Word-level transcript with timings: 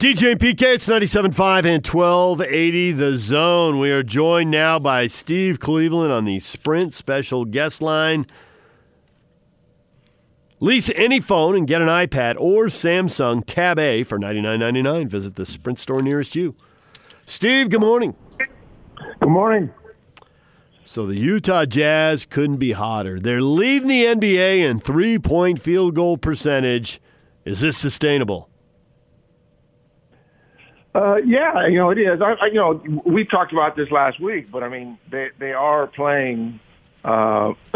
DJ 0.00 0.32
and 0.32 0.40
PK, 0.40 0.62
it's 0.76 0.88
97.5 0.88 1.66
and 1.66 1.86
1280 1.86 2.92
The 2.92 3.18
Zone. 3.18 3.78
We 3.78 3.90
are 3.90 4.02
joined 4.02 4.50
now 4.50 4.78
by 4.78 5.06
Steve 5.06 5.60
Cleveland 5.60 6.10
on 6.10 6.24
the 6.24 6.38
Sprint 6.38 6.94
special 6.94 7.44
guest 7.44 7.82
line. 7.82 8.24
Lease 10.58 10.90
any 10.96 11.20
phone 11.20 11.54
and 11.54 11.66
get 11.66 11.82
an 11.82 11.88
iPad 11.88 12.36
or 12.38 12.68
Samsung 12.68 13.44
Tab 13.44 13.78
A 13.78 14.02
for 14.02 14.18
$99.99. 14.18 15.06
Visit 15.06 15.36
the 15.36 15.44
Sprint 15.44 15.78
store 15.78 16.00
nearest 16.00 16.34
you. 16.34 16.56
Steve, 17.26 17.68
good 17.68 17.80
morning. 17.80 18.16
Good 18.38 19.28
morning. 19.28 19.70
So 20.86 21.04
the 21.04 21.18
Utah 21.18 21.66
Jazz 21.66 22.24
couldn't 22.24 22.56
be 22.56 22.72
hotter. 22.72 23.20
They're 23.20 23.42
leading 23.42 23.88
the 23.88 24.04
NBA 24.06 24.60
in 24.60 24.80
three 24.80 25.18
point 25.18 25.60
field 25.60 25.94
goal 25.94 26.16
percentage. 26.16 27.02
Is 27.44 27.60
this 27.60 27.76
sustainable? 27.76 28.49
Uh, 30.94 31.16
yeah, 31.24 31.66
you 31.66 31.76
know 31.76 31.90
it 31.90 31.98
is. 31.98 32.20
I, 32.20 32.32
I, 32.32 32.46
you 32.46 32.54
know, 32.54 32.82
we 33.04 33.24
talked 33.24 33.52
about 33.52 33.76
this 33.76 33.90
last 33.90 34.18
week, 34.18 34.50
but 34.50 34.62
I 34.64 34.68
mean, 34.68 34.98
they 35.08 35.30
they 35.38 35.52
are 35.52 35.86
playing 35.86 36.58
uh, 37.04 37.54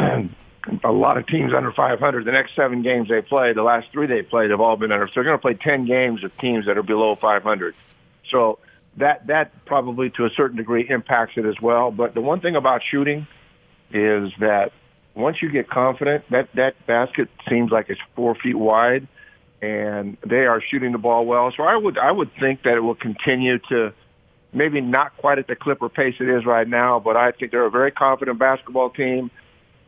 a 0.83 0.93
lot 0.93 1.17
of 1.17 1.27
teams 1.27 1.53
under 1.53 1.73
500. 1.73 2.25
The 2.25 2.33
next 2.33 2.55
seven 2.57 2.83
games 2.83 3.09
they 3.09 3.23
play, 3.23 3.53
the 3.53 3.63
last 3.63 3.89
three 3.93 4.07
they 4.07 4.23
played 4.23 4.51
have 4.51 4.61
all 4.61 4.77
been 4.77 4.91
under. 4.91 5.07
So 5.07 5.13
they're 5.15 5.25
going 5.25 5.39
to 5.39 5.43
play 5.43 5.55
10 5.55 5.87
games 5.87 6.23
with 6.23 6.37
teams 6.39 6.67
that 6.67 6.77
are 6.77 6.83
below 6.83 7.15
500. 7.15 7.75
So 8.29 8.59
that 8.97 9.27
that 9.29 9.65
probably 9.65 10.11
to 10.11 10.25
a 10.25 10.31
certain 10.31 10.57
degree 10.57 10.89
impacts 10.89 11.37
it 11.37 11.45
as 11.45 11.61
well. 11.61 11.91
But 11.91 12.15
the 12.15 12.21
one 12.21 12.41
thing 12.41 12.57
about 12.57 12.83
shooting 12.83 13.27
is 13.93 14.33
that 14.41 14.73
once 15.15 15.41
you 15.41 15.51
get 15.51 15.69
confident, 15.69 16.29
that 16.31 16.53
that 16.55 16.87
basket 16.87 17.29
seems 17.49 17.71
like 17.71 17.91
it's 17.91 18.01
four 18.17 18.35
feet 18.35 18.57
wide 18.57 19.07
and 19.65 20.17
they 20.27 20.47
are 20.47 20.61
shooting 20.61 20.93
the 20.93 20.99
ball 20.99 21.25
well. 21.25 21.53
So 21.57 21.63
I 21.63 21.77
would 21.77 21.99
I 21.99 22.11
would 22.11 22.31
think 22.39 22.63
that 22.65 22.75
it 22.75 22.81
will 22.81 22.95
continue 22.95 23.59
to 23.71 23.93
maybe 24.53 24.81
not 24.81 25.17
quite 25.17 25.39
at 25.39 25.47
the 25.47 25.57
Clipper 25.57 25.89
pace 25.89 26.15
it 26.21 26.29
is 26.29 26.45
right 26.45 26.69
now, 26.69 27.01
but 27.01 27.17
I 27.17 27.33
think 27.33 27.51
they're 27.51 27.67
a 27.67 27.71
very 27.71 27.91
confident 27.91 28.39
basketball 28.39 28.91
team. 28.91 29.31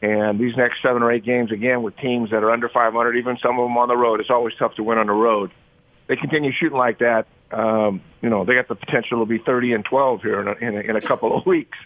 And 0.03 0.39
these 0.39 0.57
next 0.57 0.83
seven 0.83 1.03
or 1.03 1.11
eight 1.11 1.25
games, 1.25 1.51
again, 1.51 1.83
with 1.83 1.97
teams 1.97 2.31
that 2.31 2.45
are 2.45 2.51
under 2.51 2.69
500, 2.69 3.17
even 3.17 3.39
some 3.39 3.59
of 3.59 3.65
them 3.65 3.79
on 3.79 3.89
the 3.89 3.97
road, 3.97 4.21
it's 4.21 4.31
always 4.31 4.55
tough 4.59 4.75
to 4.75 4.83
win 4.83 4.99
on 4.99 5.07
the 5.07 5.13
road. 5.13 5.51
They 6.07 6.17
continue 6.17 6.53
shooting 6.53 6.77
like 6.77 6.99
that. 6.99 7.27
Um, 7.51 8.03
you 8.21 8.29
know, 8.29 8.45
they 8.45 8.55
got 8.55 8.69
the 8.69 8.75
potential 8.75 9.21
to 9.21 9.27
be 9.27 9.39
30 9.39 9.73
and 9.73 9.85
12 9.85 10.23
here 10.23 10.41
in 10.41 10.49
a, 10.49 10.53
in 10.53 10.77
a, 10.77 10.81
in 10.91 10.97
a 10.97 11.01
couple 11.01 11.37
of 11.37 11.47
weeks. 11.47 11.79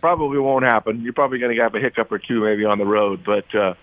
Probably 0.00 0.38
won't 0.38 0.64
happen. 0.64 1.02
You're 1.02 1.12
probably 1.12 1.38
going 1.38 1.54
to 1.54 1.62
have 1.62 1.74
a 1.74 1.80
hiccup 1.80 2.10
or 2.10 2.18
two 2.18 2.42
maybe 2.42 2.64
on 2.64 2.78
the 2.78 2.86
road, 2.86 3.22
but 3.24 3.52
uh, 3.54 3.74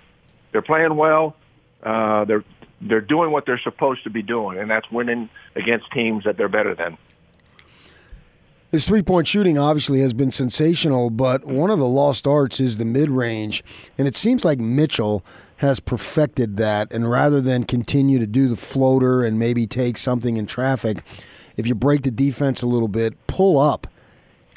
they're 0.52 0.61
playing 0.61 0.95
well. 0.95 1.35
Uh, 1.83 2.25
they're 2.25 2.44
they're 2.81 3.01
doing 3.01 3.31
what 3.31 3.45
they're 3.45 3.59
supposed 3.59 4.03
to 4.03 4.09
be 4.09 4.21
doing, 4.21 4.57
and 4.57 4.69
that's 4.69 4.89
winning 4.91 5.29
against 5.55 5.91
teams 5.91 6.23
that 6.25 6.37
they're 6.37 6.49
better 6.49 6.75
than. 6.75 6.97
His 8.71 8.85
three 8.85 9.03
point 9.03 9.25
shooting 9.27 9.57
obviously 9.57 10.01
has 10.01 10.13
been 10.13 10.31
sensational, 10.31 11.09
but 11.09 11.45
one 11.45 11.69
of 11.69 11.79
the 11.79 11.87
lost 11.87 12.27
arts 12.27 12.59
is 12.59 12.77
the 12.77 12.85
mid 12.85 13.09
range. 13.09 13.63
And 13.97 14.07
it 14.07 14.17
seems 14.17 14.43
like 14.43 14.59
Mitchell 14.59 15.23
has 15.57 15.79
perfected 15.79 16.57
that. 16.57 16.91
And 16.91 17.09
rather 17.09 17.39
than 17.39 17.63
continue 17.63 18.19
to 18.19 18.27
do 18.27 18.49
the 18.49 18.57
floater 18.57 19.23
and 19.23 19.39
maybe 19.39 19.65
take 19.65 19.97
something 19.97 20.35
in 20.35 20.45
traffic, 20.45 21.03
if 21.55 21.65
you 21.65 21.73
break 21.73 22.01
the 22.01 22.11
defense 22.11 22.61
a 22.61 22.67
little 22.67 22.89
bit, 22.89 23.13
pull 23.27 23.57
up. 23.57 23.87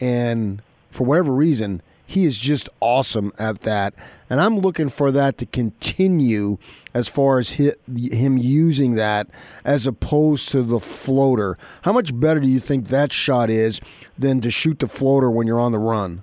And 0.01 0.63
for 0.91 1.05
whatever 1.05 1.33
reason, 1.33 1.81
he 2.09 2.25
is 2.25 2.39
just 2.39 2.71
awesome 2.81 3.35
at 3.39 3.61
that. 3.61 3.93
And 4.31 4.41
I'm 4.41 4.59
looking 4.61 4.89
for 4.89 5.13
that 5.13 5.37
to 5.39 5.47
continue 5.47 6.57
as 6.95 7.07
far 7.07 7.39
as 7.39 7.53
him 7.53 8.39
using 8.39 8.95
that 8.95 9.29
as 9.63 9.87
opposed 9.87 10.49
to 10.51 10.63
the 10.63 10.81
floater. 10.81 11.59
How 11.83 11.93
much 11.93 12.19
better 12.19 12.41
do 12.41 12.49
you 12.49 12.61
think 12.61 12.89
that 12.89 13.13
shot 13.13 13.51
is 13.51 13.79
than 14.19 14.41
to 14.41 14.51
shoot 14.51 14.79
the 14.79 14.87
floater 14.87 15.31
when 15.31 15.47
you're 15.47 15.61
on 15.61 15.73
the 15.73 15.79
run? 15.79 16.23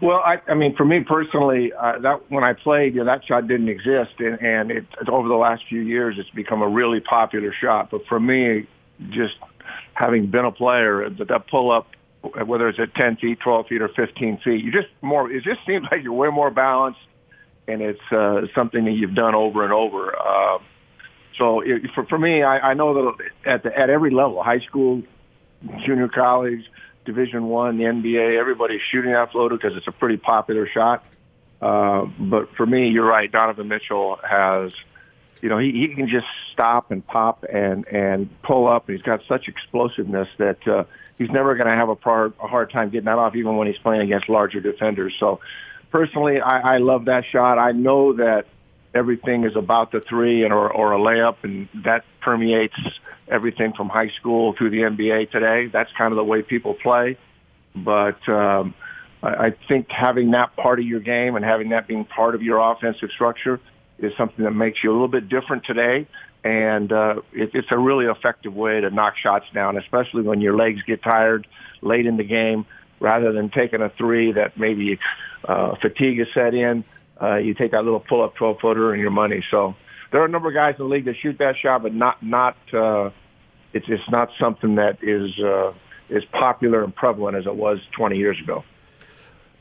Well, 0.00 0.20
I, 0.24 0.40
I 0.46 0.54
mean, 0.54 0.76
for 0.76 0.84
me 0.84 1.00
personally, 1.00 1.72
uh, 1.72 1.98
that 1.98 2.30
when 2.30 2.44
I 2.44 2.52
played, 2.52 2.94
you 2.94 3.00
know, 3.00 3.06
that 3.06 3.24
shot 3.26 3.48
didn't 3.48 3.68
exist, 3.68 4.12
and, 4.20 4.40
and 4.40 4.70
it, 4.70 4.86
over 5.08 5.26
the 5.26 5.34
last 5.34 5.64
few 5.68 5.80
years, 5.80 6.16
it's 6.18 6.30
become 6.30 6.62
a 6.62 6.68
really 6.68 7.00
popular 7.00 7.52
shot. 7.52 7.90
But 7.90 8.06
for 8.06 8.20
me, 8.20 8.68
just 9.10 9.34
having 9.94 10.28
been 10.28 10.44
a 10.44 10.52
player, 10.52 11.10
that, 11.10 11.26
that 11.26 11.48
pull 11.48 11.72
up 11.72 11.88
whether 12.22 12.68
it's 12.68 12.78
at 12.78 12.94
10 12.94 13.16
feet, 13.16 13.40
12 13.40 13.66
feet, 13.66 13.82
or 13.82 13.88
15 13.88 14.38
feet. 14.38 14.64
You 14.64 14.72
just 14.72 14.88
more. 15.02 15.30
It 15.30 15.42
just 15.42 15.60
seems 15.66 15.86
like 15.90 16.02
you're 16.02 16.12
way 16.12 16.28
more 16.28 16.50
balanced, 16.50 17.00
and 17.66 17.80
it's 17.82 18.00
uh, 18.12 18.42
something 18.54 18.84
that 18.84 18.92
you've 18.92 19.14
done 19.14 19.34
over 19.34 19.64
and 19.64 19.72
over. 19.72 20.16
Uh, 20.18 20.58
so 21.38 21.60
it, 21.60 21.90
for 21.94 22.04
for 22.06 22.18
me, 22.18 22.42
I, 22.42 22.70
I 22.70 22.74
know 22.74 22.94
that 22.94 23.24
at 23.44 23.62
the, 23.62 23.78
at 23.78 23.90
every 23.90 24.10
level, 24.10 24.42
high 24.42 24.60
school, 24.60 25.02
junior 25.84 26.08
college, 26.08 26.64
Division 27.04 27.46
One, 27.46 27.78
the 27.78 27.84
NBA, 27.84 28.38
everybody's 28.38 28.82
shooting 28.90 29.12
that 29.12 29.32
floater 29.32 29.56
because 29.56 29.76
it's 29.76 29.88
a 29.88 29.92
pretty 29.92 30.16
popular 30.16 30.68
shot. 30.68 31.04
Uh, 31.60 32.06
but 32.18 32.54
for 32.56 32.66
me, 32.66 32.88
you're 32.88 33.06
right. 33.06 33.30
Donovan 33.30 33.68
Mitchell 33.68 34.18
has, 34.28 34.72
you 35.42 35.48
know, 35.50 35.58
he, 35.58 35.72
he 35.72 35.94
can 35.94 36.08
just 36.08 36.26
stop 36.52 36.90
and 36.90 37.06
pop 37.06 37.44
and 37.50 37.86
and 37.86 38.28
pull 38.42 38.66
up. 38.66 38.88
He's 38.88 39.02
got 39.02 39.22
such 39.26 39.48
explosiveness 39.48 40.28
that. 40.38 40.68
Uh, 40.68 40.84
he's 41.20 41.30
never 41.30 41.54
going 41.54 41.66
to 41.66 41.74
have 41.74 41.90
a, 41.90 41.94
par, 41.94 42.32
a 42.42 42.48
hard 42.48 42.70
time 42.70 42.88
getting 42.88 43.04
that 43.04 43.18
off, 43.18 43.36
even 43.36 43.56
when 43.56 43.66
he's 43.66 43.78
playing 43.78 44.00
against 44.00 44.28
larger 44.30 44.58
defenders. 44.58 45.12
So, 45.20 45.40
personally, 45.92 46.40
I, 46.40 46.76
I 46.76 46.78
love 46.78 47.04
that 47.04 47.24
shot. 47.30 47.58
I 47.58 47.72
know 47.72 48.14
that 48.14 48.46
everything 48.94 49.44
is 49.44 49.54
about 49.54 49.92
the 49.92 50.00
three 50.00 50.44
and 50.44 50.52
or, 50.52 50.72
or 50.72 50.94
a 50.94 50.98
layup, 50.98 51.36
and 51.42 51.68
that 51.84 52.04
permeates 52.22 52.80
everything 53.28 53.74
from 53.74 53.90
high 53.90 54.08
school 54.08 54.54
to 54.54 54.70
the 54.70 54.78
NBA 54.78 55.30
today. 55.30 55.66
That's 55.66 55.92
kind 55.92 56.10
of 56.10 56.16
the 56.16 56.24
way 56.24 56.40
people 56.40 56.72
play. 56.72 57.18
But 57.76 58.26
um, 58.26 58.72
I, 59.22 59.28
I 59.28 59.54
think 59.68 59.90
having 59.90 60.30
that 60.30 60.56
part 60.56 60.80
of 60.80 60.86
your 60.86 61.00
game 61.00 61.36
and 61.36 61.44
having 61.44 61.68
that 61.68 61.86
being 61.86 62.06
part 62.06 62.34
of 62.34 62.42
your 62.42 62.58
offensive 62.72 63.10
structure 63.10 63.60
is 63.98 64.14
something 64.16 64.46
that 64.46 64.52
makes 64.52 64.82
you 64.82 64.90
a 64.90 64.94
little 64.94 65.06
bit 65.06 65.28
different 65.28 65.64
today 65.66 66.06
and 66.44 66.92
uh, 66.92 67.20
it, 67.32 67.50
it's 67.54 67.68
a 67.70 67.78
really 67.78 68.06
effective 68.06 68.54
way 68.54 68.80
to 68.80 68.90
knock 68.90 69.16
shots 69.16 69.46
down, 69.52 69.76
especially 69.76 70.22
when 70.22 70.40
your 70.40 70.56
legs 70.56 70.80
get 70.86 71.02
tired 71.02 71.46
late 71.82 72.06
in 72.06 72.16
the 72.16 72.24
game. 72.24 72.66
Rather 73.02 73.32
than 73.32 73.48
taking 73.48 73.80
a 73.80 73.88
three 73.88 74.32
that 74.32 74.58
maybe 74.58 74.98
uh, 75.48 75.74
fatigue 75.76 76.20
is 76.20 76.26
set 76.34 76.52
in, 76.52 76.84
uh, 77.20 77.36
you 77.36 77.54
take 77.54 77.70
that 77.70 77.82
little 77.82 78.00
pull-up 78.00 78.36
12-footer 78.36 78.92
and 78.92 79.00
you're 79.00 79.10
money. 79.10 79.42
So 79.50 79.74
there 80.12 80.20
are 80.20 80.26
a 80.26 80.28
number 80.28 80.48
of 80.48 80.54
guys 80.54 80.74
in 80.78 80.84
the 80.84 80.90
league 80.90 81.06
that 81.06 81.16
shoot 81.16 81.38
that 81.38 81.56
shot, 81.56 81.82
but 81.82 81.94
not 81.94 82.22
not 82.22 82.56
uh, 82.74 83.10
it's 83.72 83.86
it's 83.88 84.08
not 84.10 84.30
something 84.38 84.74
that 84.74 84.98
is 85.02 85.38
uh, 85.38 85.72
as 86.14 86.24
popular 86.26 86.84
and 86.84 86.94
prevalent 86.94 87.36
as 87.36 87.46
it 87.46 87.54
was 87.54 87.78
20 87.96 88.16
years 88.16 88.38
ago. 88.38 88.64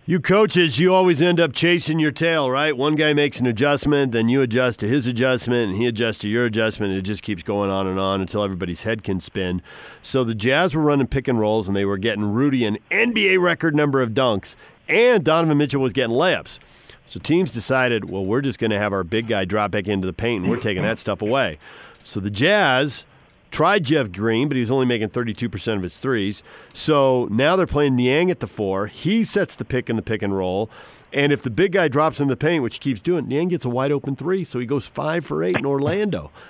You 0.10 0.20
coaches, 0.20 0.80
you 0.80 0.92
always 0.92 1.22
end 1.22 1.40
up 1.40 1.54
chasing 1.54 2.00
your 2.00 2.10
tail, 2.10 2.50
right? 2.50 2.76
One 2.76 2.96
guy 2.96 3.14
makes 3.14 3.40
an 3.40 3.46
adjustment, 3.46 4.12
then 4.12 4.28
you 4.28 4.42
adjust 4.42 4.80
to 4.80 4.88
his 4.88 5.06
adjustment, 5.06 5.70
and 5.70 5.80
he 5.80 5.86
adjusts 5.86 6.18
to 6.22 6.30
your 6.30 6.46
adjustment. 6.46 6.94
And 6.94 6.98
it 6.98 7.04
just 7.04 7.22
keeps 7.22 7.44
going 7.44 7.70
on 7.70 7.86
and 7.86 8.00
on 8.00 8.20
until 8.20 8.44
everybody's 8.44 8.82
head 8.82 9.04
can 9.04 9.20
spin. 9.20 9.62
So 10.02 10.24
the 10.24 10.34
Jazz 10.34 10.74
were 10.74 10.82
running 10.82 11.06
pick 11.06 11.28
and 11.28 11.40
rolls, 11.40 11.68
and 11.68 11.78
they 11.78 11.86
were 11.86 12.00
getting 12.00 12.34
Rudy 12.34 12.66
an 12.66 12.80
NBA 12.90 13.40
record 13.40 13.76
number 13.76 14.02
of 14.02 14.10
dunks, 14.10 14.56
and 14.88 15.24
Donovan 15.24 15.60
Mitchell 15.60 15.80
was 15.80 15.94
getting 15.94 16.16
layups. 16.16 16.58
So 17.06 17.20
teams 17.20 17.52
decided, 17.52 18.10
well, 18.10 18.26
we're 18.26 18.42
just 18.42 18.58
going 18.58 18.72
to 18.72 18.80
have 18.80 18.94
our 18.94 19.04
big 19.04 19.28
guy 19.28 19.46
drop 19.46 19.70
back 19.70 19.88
into 19.88 20.08
the 20.08 20.14
paint, 20.14 20.42
and 20.42 20.50
we're 20.50 20.60
taking 20.60 20.82
that 20.82 20.98
stuff 20.98 21.22
away. 21.22 21.60
So 22.04 22.20
the 22.20 22.32
Jazz 22.32 23.06
tried 23.52 23.86
Jeff 23.86 24.12
Green, 24.12 24.48
but 24.48 24.56
he 24.56 24.62
was 24.62 24.72
only 24.72 24.86
making 24.86 25.10
32% 25.10 25.76
of 25.76 25.84
his 25.84 26.00
threes. 26.00 26.44
So 26.74 27.28
now 27.32 27.56
they're 27.56 27.68
playing 27.68 27.96
Niang 27.96 28.32
at 28.32 28.40
the 28.40 28.48
four. 28.48 28.88
He 28.88 29.24
sets 29.24 29.56
the 29.56 29.66
pick 29.66 29.90
in 29.90 29.96
the 29.96 30.02
pick 30.02 30.22
and 30.22 30.36
roll. 30.36 30.70
And 31.12 31.32
if 31.32 31.42
the 31.42 31.50
big 31.50 31.72
guy 31.72 31.88
drops 31.88 32.20
in 32.20 32.28
the 32.28 32.38
paint, 32.38 32.62
which 32.62 32.76
he 32.76 32.80
keeps 32.80 33.02
doing, 33.02 33.28
Niang 33.28 33.48
gets 33.48 33.66
a 33.66 33.70
wide 33.70 33.92
open 33.92 34.16
three. 34.16 34.44
So 34.44 34.60
he 34.60 34.66
goes 34.66 34.88
five 34.88 35.26
for 35.26 35.44
eight 35.44 35.58
in 35.58 35.66
Orlando. 35.66 36.32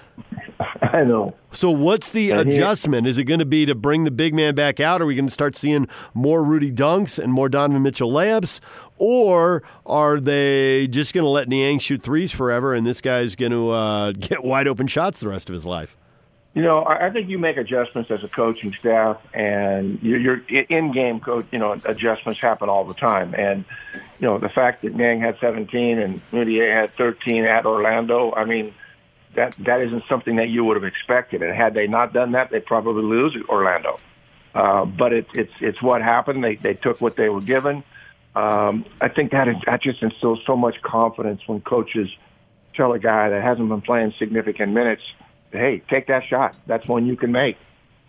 I 0.81 1.03
know. 1.03 1.35
So 1.51 1.71
what's 1.71 2.09
the 2.11 2.31
and 2.31 2.49
adjustment? 2.49 3.05
He, 3.05 3.09
Is 3.09 3.19
it 3.19 3.23
going 3.23 3.39
to 3.39 3.45
be 3.45 3.65
to 3.65 3.75
bring 3.75 4.03
the 4.03 4.11
big 4.11 4.33
man 4.33 4.55
back 4.55 4.79
out? 4.79 5.01
Are 5.01 5.05
we 5.05 5.15
going 5.15 5.27
to 5.27 5.31
start 5.31 5.55
seeing 5.55 5.87
more 6.13 6.43
Rudy 6.43 6.71
dunks 6.71 7.21
and 7.21 7.31
more 7.31 7.47
Donovan 7.47 7.83
Mitchell 7.83 8.11
layups? 8.11 8.59
Or 8.97 9.63
are 9.85 10.19
they 10.19 10.87
just 10.87 11.13
going 11.13 11.23
to 11.23 11.29
let 11.29 11.47
Niang 11.47 11.79
shoot 11.79 12.01
threes 12.01 12.31
forever 12.31 12.73
and 12.73 12.85
this 12.85 13.01
guy's 13.01 13.35
going 13.35 13.51
to 13.51 13.69
uh, 13.69 14.11
get 14.19 14.43
wide 14.43 14.67
open 14.67 14.87
shots 14.87 15.19
the 15.19 15.29
rest 15.29 15.49
of 15.49 15.53
his 15.53 15.65
life? 15.65 15.95
You 16.59 16.65
know, 16.65 16.85
I 16.85 17.09
think 17.09 17.29
you 17.29 17.39
make 17.39 17.55
adjustments 17.55 18.11
as 18.11 18.21
a 18.21 18.27
coaching 18.27 18.75
staff, 18.77 19.15
and 19.33 19.97
your, 20.03 20.39
in-game 20.49 21.21
coach. 21.21 21.45
You 21.53 21.59
know, 21.59 21.71
adjustments 21.85 22.41
happen 22.41 22.67
all 22.67 22.83
the 22.83 22.95
time, 22.95 23.33
and 23.33 23.63
you 23.93 24.27
know 24.27 24.39
the 24.39 24.49
fact 24.49 24.81
that 24.81 24.93
Niang 24.93 25.21
had 25.21 25.37
17 25.39 25.99
and 25.99 26.21
Mudiay 26.33 26.69
had 26.69 26.93
13 26.97 27.45
at 27.45 27.65
Orlando. 27.65 28.33
I 28.33 28.43
mean, 28.43 28.73
that 29.35 29.55
that 29.59 29.79
isn't 29.79 30.03
something 30.09 30.35
that 30.35 30.49
you 30.49 30.65
would 30.65 30.75
have 30.75 30.83
expected. 30.83 31.41
And 31.41 31.55
had 31.55 31.75
they 31.75 31.87
not 31.87 32.11
done 32.11 32.33
that, 32.33 32.51
they'd 32.51 32.65
probably 32.65 33.03
lose 33.03 33.37
Orlando. 33.47 33.97
Uh, 34.53 34.83
but 34.83 35.13
it, 35.13 35.27
it's 35.33 35.53
it's 35.61 35.81
what 35.81 36.01
happened. 36.01 36.43
They 36.43 36.57
they 36.57 36.73
took 36.73 36.99
what 36.99 37.15
they 37.15 37.29
were 37.29 37.39
given. 37.39 37.85
Um, 38.35 38.83
I 38.99 39.07
think 39.07 39.31
that 39.31 39.47
is, 39.47 39.55
that 39.65 39.81
just 39.81 40.03
instills 40.03 40.41
so 40.45 40.57
much 40.57 40.81
confidence 40.81 41.39
when 41.47 41.61
coaches 41.61 42.09
tell 42.73 42.91
a 42.91 42.99
guy 42.99 43.29
that 43.29 43.41
hasn't 43.41 43.69
been 43.69 43.81
playing 43.81 44.13
significant 44.19 44.73
minutes 44.73 45.03
hey, 45.51 45.81
take 45.89 46.07
that 46.07 46.25
shot. 46.25 46.55
That's 46.67 46.87
one 46.87 47.05
you 47.05 47.15
can 47.15 47.31
make. 47.31 47.57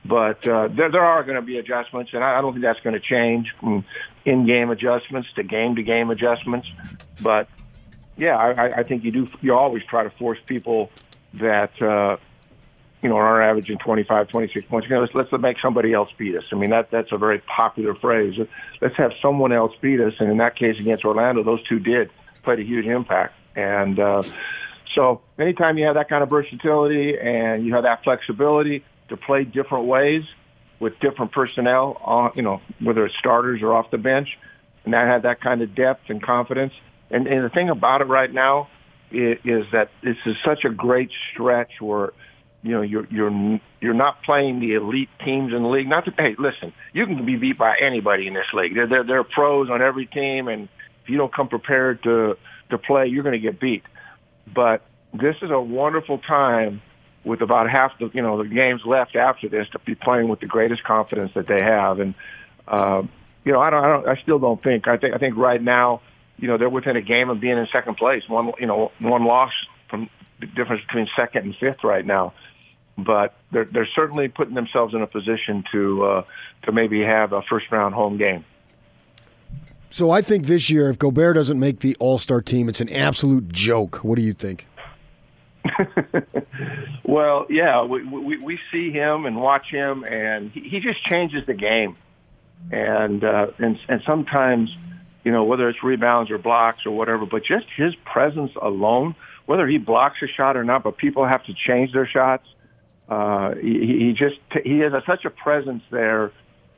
But 0.05 0.47
uh, 0.47 0.69
there, 0.69 0.91
there 0.91 1.05
are 1.05 1.23
going 1.25 1.37
to 1.37 1.43
be 1.43 1.59
adjustments, 1.59 2.13
and 2.15 2.25
I, 2.25 2.39
I 2.39 2.41
don't 2.41 2.53
think 2.53 2.63
that's 2.63 2.81
going 2.81 2.95
to 2.95 3.01
change 3.01 3.55
from 3.61 3.85
in-game 4.25 4.71
adjustments 4.71 5.29
to 5.35 5.43
game-to-game 5.43 6.11
adjustments. 6.11 6.71
But 7.21 7.49
yeah, 8.17 8.37
I, 8.37 8.79
I 8.79 8.83
think 8.83 9.05
you 9.05 9.11
do. 9.11 9.29
You 9.43 9.55
always 9.55 9.83
try 9.85 10.05
to 10.05 10.11
force 10.11 10.39
people 10.47 10.91
that 11.35 11.81
uh, 11.83 12.17
you 13.03 13.11
know 13.11 13.17
are 13.17 13.43
averaging 13.43 13.79
25, 13.79 14.29
26 14.29 14.67
points. 14.69 14.89
You 14.89 14.95
know, 14.95 15.03
let's 15.03 15.15
let's 15.15 15.33
make 15.33 15.59
somebody 15.61 15.93
else 15.93 16.09
beat 16.17 16.35
us. 16.35 16.45
I 16.51 16.55
mean 16.55 16.71
that 16.71 16.91
that's 16.91 17.13
a 17.13 17.19
very 17.19 17.41
popular 17.41 17.95
phrase. 17.95 18.39
Let's 18.81 18.97
have 18.97 19.13
someone 19.21 19.53
else 19.53 19.75
beat 19.83 20.01
us, 20.01 20.15
and 20.19 20.31
in 20.31 20.39
that 20.39 20.57
case 20.57 20.79
against 20.81 21.05
Orlando, 21.05 21.43
those 21.43 21.63
two 21.65 21.79
did 21.79 22.11
played 22.43 22.59
a 22.61 22.65
huge 22.65 22.87
impact. 22.87 23.35
And 23.55 23.99
uh, 23.99 24.23
so 24.95 25.23
anytime 25.39 25.79
you 25.79 25.87
have 25.87 25.95
that 25.95 26.09
kind 26.09 26.23
of 26.23 26.31
versatility 26.31 27.19
and 27.19 27.65
you 27.65 27.75
have 27.75 27.85
that 27.85 28.03
flexibility 28.03 28.85
to 29.09 29.17
play 29.17 29.45
different 29.45 29.87
ways 29.87 30.25
with 30.79 30.99
different 31.01 31.33
personnel, 31.33 32.01
on, 32.03 32.33
you 32.35 32.43
know, 32.43 32.61
whether 32.81 33.05
it's 33.05 33.17
starters 33.19 33.63
or 33.63 33.75
off 33.75 33.91
the 33.91 33.99
bench, 33.99 34.39
and 34.85 34.95
that 34.95 35.07
had 35.07 35.23
that 35.23 35.41
kind 35.41 35.61
of 35.63 35.75
depth 35.75 36.09
and 36.09 36.23
confidence. 36.23 36.73
And, 37.11 37.27
and 37.27 37.45
the 37.45 37.51
thing 37.51 37.69
about 37.69 38.01
it 38.01 38.07
right 38.07 38.33
now 38.33 38.69
is, 39.11 39.39
is 39.45 39.67
that 39.73 39.91
this 40.03 40.17
is 40.25 40.37
such 40.45 40.65
a 40.65 40.71
great 40.71 41.11
stretch 41.33 41.81
where 41.81 42.13
you 42.63 42.73
know 42.73 42.83
you're 42.83 43.07
you're 43.11 43.61
you're 43.81 43.95
not 43.95 44.23
playing 44.23 44.61
the 44.61 44.75
elite 44.75 45.09
teams 45.25 45.53
in 45.53 45.63
the 45.63 45.69
league. 45.69 45.89
Not 45.89 46.05
to 46.05 46.15
hey, 46.17 46.35
listen, 46.39 46.73
you 46.93 47.07
can 47.07 47.25
be 47.25 47.37
beat 47.37 47.57
by 47.57 47.77
anybody 47.79 48.27
in 48.27 48.35
this 48.35 48.53
league. 48.53 48.75
There 48.75 48.87
there, 48.87 49.03
there 49.03 49.19
are 49.19 49.25
pros 49.25 49.71
on 49.71 49.81
every 49.81 50.07
team, 50.07 50.47
and 50.49 50.69
if 51.03 51.09
you 51.09 51.17
don't 51.17 51.33
come 51.33 51.49
prepared 51.49 52.03
to 52.03 52.37
to 52.69 52.79
play, 52.79 53.07
you're 53.07 53.23
going 53.23 53.33
to 53.33 53.39
get 53.39 53.59
beat. 53.59 53.83
But 54.53 54.83
this 55.13 55.37
is 55.43 55.51
a 55.51 55.61
wonderful 55.61 56.19
time 56.19 56.83
with 57.25 57.43
about 57.43 57.69
half 57.69 57.99
the 57.99 58.11
you 58.15 58.23
know 58.23 58.43
the 58.43 58.49
games 58.49 58.83
left 58.85 59.15
after 59.17 59.49
this 59.49 59.69
to 59.71 59.79
be 59.81 59.95
playing 59.95 60.29
with 60.29 60.41
the 60.41 60.47
greatest 60.47 60.83
confidence 60.85 61.33
that 61.35 61.47
they 61.47 61.63
have. 61.63 62.01
And 62.01 62.15
uh, 62.67 63.03
you 63.45 63.53
know, 63.53 63.61
I 63.61 63.71
don't, 63.71 63.85
I 63.85 63.89
don't, 63.89 64.09
I 64.09 64.21
still 64.23 64.39
don't 64.39 64.63
think. 64.63 64.87
I 64.87 64.97
think, 64.97 65.15
I 65.15 65.19
think 65.19 65.37
right 65.37 65.63
now, 65.63 66.03
you 66.39 66.49
know, 66.49 66.59
they're 66.59 66.69
within 66.69 66.97
a 66.97 67.03
game 67.03 67.31
of 67.31 67.41
being 67.41 67.59
in 67.59 67.67
second 67.73 67.97
place. 67.97 68.23
One, 68.29 68.53
you 68.59 68.67
know, 68.67 68.93
one 68.99 69.25
loss 69.25 69.53
from 69.89 70.09
the 70.41 70.47
difference 70.47 70.83
between 70.87 71.09
second 71.17 71.45
and 71.45 71.57
fifth 71.57 71.85
right 71.85 72.05
now. 72.05 72.35
But 72.99 73.35
they're 73.51 73.65
they're 73.65 73.89
certainly 73.95 74.29
putting 74.29 74.55
themselves 74.55 74.95
in 74.95 75.01
a 75.01 75.07
position 75.07 75.65
to 75.73 76.05
uh, 76.05 76.23
to 76.65 76.73
maybe 76.73 77.03
have 77.03 77.33
a 77.33 77.41
first 77.43 77.71
round 77.71 77.95
home 77.95 78.19
game. 78.19 78.45
So 79.91 80.11
I 80.11 80.23
think 80.23 80.47
this 80.47 80.71
year, 80.71 80.89
if 80.89 80.99
Gobert 80.99 81.35
doesn't 81.35 81.59
make 81.59 81.81
the 81.81 81.97
All 81.99 82.17
Star 82.17 82.41
team, 82.41 82.69
it's 82.69 82.81
an 82.81 82.89
absolute 82.89 83.49
joke. 83.49 83.97
What 84.05 84.17
do 84.17 84.23
you 84.23 84.33
think? 84.33 84.67
well, 87.05 87.47
yeah, 87.51 87.83
we, 87.83 88.05
we 88.05 88.39
we 88.39 88.59
see 88.71 88.93
him 88.93 89.27
and 89.27 89.37
watch 89.37 89.67
him, 89.67 90.05
and 90.05 90.53
he, 90.53 90.61
he 90.61 90.81
just 90.81 91.03
changes 91.05 91.45
the 91.45 91.55
game, 91.55 91.97
and 92.71 93.25
uh, 93.25 93.49
and 93.59 93.79
and 93.89 94.01
sometimes, 94.07 94.75
you 95.25 95.33
know, 95.33 95.43
whether 95.43 95.69
it's 95.69 95.83
rebounds 95.83 96.31
or 96.31 96.39
blocks 96.39 96.87
or 96.87 96.93
whatever, 96.93 97.27
but 97.27 97.45
just 97.45 97.67
his 97.77 97.95
presence 97.97 98.53
alone, 98.63 99.17
whether 99.47 99.67
he 99.67 99.79
blocks 99.79 100.23
a 100.23 100.29
shot 100.29 100.57
or 100.57 100.63
not, 100.63 100.85
but 100.85 100.99
people 100.99 101.27
have 101.27 101.45
to 101.47 101.53
change 101.53 101.93
their 101.93 102.07
shots. 102.07 102.47
Uh, 103.09 103.57
he, 103.57 104.05
he 104.07 104.13
just 104.13 104.39
he 104.63 104.79
has 104.79 104.93
a, 104.93 105.03
such 105.05 105.25
a 105.25 105.31
presence 105.31 105.83
there 105.91 106.31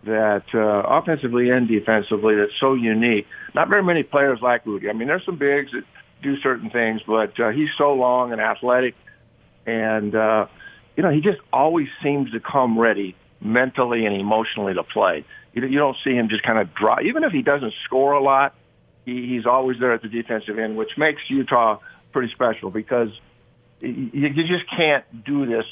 that 0.04 0.44
uh, 0.54 0.58
offensively 0.58 1.50
and 1.50 1.69
defensively 1.69 2.34
that's 2.37 2.58
so 2.58 2.75
unique. 2.75 3.26
Not 3.54 3.69
very 3.69 3.82
many 3.82 4.02
players 4.02 4.40
like 4.40 4.66
Rudy. 4.66 4.88
I 4.88 4.93
mean, 4.93 5.08
there's 5.08 5.25
some 5.25 5.37
bigs 5.37 5.72
that 5.72 5.84
do 6.22 6.38
certain 6.40 6.70
things, 6.70 7.02
but 7.06 7.38
uh, 7.38 7.50
he's 7.50 7.70
so 7.76 7.94
long 7.94 8.32
and 8.32 8.40
athletic, 8.40 8.94
and 9.66 10.14
uh, 10.14 10.46
you 10.96 11.02
know 11.02 11.10
he 11.10 11.20
just 11.20 11.38
always 11.52 11.88
seems 12.02 12.31
to 12.32 12.40
come 12.40 12.78
ready 12.78 13.14
mentally 13.40 14.06
and 14.06 14.16
emotionally 14.16 14.75
to 14.75 14.82
play. 14.82 15.25
You, 15.52 15.66
you 15.66 15.78
don't 15.78 15.96
see 16.02 16.14
him 16.14 16.28
just 16.28 16.43
kind 16.43 16.58
of 16.58 16.75
drop. 16.75 17.02
Even 17.02 17.25
if 17.25 17.32
he 17.32 17.43
doesn't 17.43 17.75
score 17.84 18.12
a 18.12 18.22
lot, 18.22 18.54
he, 19.04 19.26
he's 19.26 19.46
always 19.46 19.78
there 19.78 19.93
at 19.93 20.02
the 20.02 20.08
defensive 20.08 20.58
end, 20.58 20.76
which 20.76 20.96
makes 20.96 21.22
Utah 21.28 21.78
pretty 22.12 22.32
special 22.32 22.70
because 22.70 23.10
you, 23.81 24.10
you 24.12 24.46
just 24.46 24.69
can't 24.69 25.04
do 25.25 25.46
this 25.46 25.66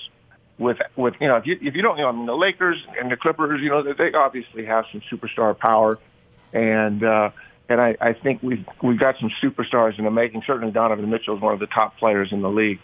with 0.60 0.78
with 0.94 1.14
you 1.20 1.26
know 1.26 1.36
if 1.36 1.46
you 1.46 1.58
if 1.60 1.74
you 1.74 1.82
don't 1.82 1.96
you 1.96 2.04
know 2.04 2.10
I 2.10 2.12
mean 2.12 2.26
the 2.26 2.36
Lakers 2.36 2.76
and 3.00 3.10
the 3.10 3.16
Clippers 3.16 3.60
you 3.60 3.70
know 3.70 3.82
they 3.82 4.12
obviously 4.12 4.66
have 4.66 4.84
some 4.92 5.02
superstar 5.10 5.58
power 5.58 5.98
and 6.52 7.02
uh 7.02 7.30
and 7.70 7.80
I, 7.80 7.96
I 8.00 8.12
think 8.12 8.42
we've 8.42 8.66
we've 8.82 8.98
got 8.98 9.16
some 9.20 9.30
superstars 9.40 9.96
in 9.98 10.04
the 10.04 10.10
making. 10.10 10.42
Certainly, 10.46 10.72
Donovan 10.72 11.08
Mitchell 11.08 11.36
is 11.36 11.40
one 11.40 11.54
of 11.54 11.60
the 11.60 11.68
top 11.68 11.96
players 11.98 12.32
in 12.32 12.42
the 12.42 12.50
league. 12.50 12.80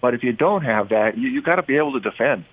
But 0.00 0.14
if 0.14 0.24
you 0.24 0.32
don't 0.32 0.64
have 0.64 0.88
that, 0.90 1.16
you 1.16 1.28
you 1.28 1.40
got 1.40 1.56
to 1.56 1.62
be 1.62 1.76
able 1.76 1.92
to 1.92 2.00
defend. 2.00 2.44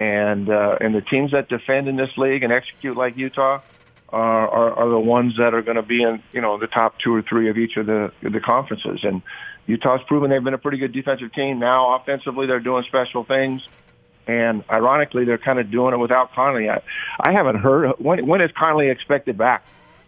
And 0.00 0.48
uh, 0.48 0.78
and 0.80 0.94
the 0.94 1.02
teams 1.02 1.32
that 1.32 1.48
defend 1.50 1.88
in 1.88 1.96
this 1.96 2.10
league 2.16 2.42
and 2.42 2.52
execute 2.52 2.96
like 2.96 3.18
Utah 3.18 3.60
are 4.08 4.48
are, 4.48 4.72
are 4.72 4.88
the 4.88 4.98
ones 4.98 5.36
that 5.36 5.52
are 5.52 5.60
going 5.60 5.76
to 5.76 5.82
be 5.82 6.02
in 6.02 6.22
you 6.32 6.40
know 6.40 6.58
the 6.58 6.66
top 6.66 6.98
two 6.98 7.14
or 7.14 7.20
three 7.20 7.50
of 7.50 7.58
each 7.58 7.76
of 7.76 7.84
the 7.84 8.12
the 8.22 8.40
conferences. 8.40 9.00
And 9.02 9.20
Utah's 9.66 10.00
proven 10.06 10.30
they've 10.30 10.42
been 10.42 10.54
a 10.54 10.58
pretty 10.58 10.78
good 10.78 10.92
defensive 10.92 11.34
team. 11.34 11.58
Now 11.58 11.96
offensively, 11.96 12.46
they're 12.46 12.60
doing 12.60 12.84
special 12.84 13.24
things. 13.24 13.60
And 14.26 14.62
ironically, 14.70 15.24
they're 15.24 15.38
kind 15.38 15.58
of 15.58 15.70
doing 15.70 15.94
it 15.94 15.98
without 15.98 16.32
Conley. 16.32 16.68
I, 16.68 16.82
I 17.18 17.32
haven't 17.32 17.56
heard 17.56 17.92
when 17.98 18.26
when 18.26 18.40
is 18.40 18.50
Conley 18.52 18.88
expected 18.88 19.36
back? 19.36 19.64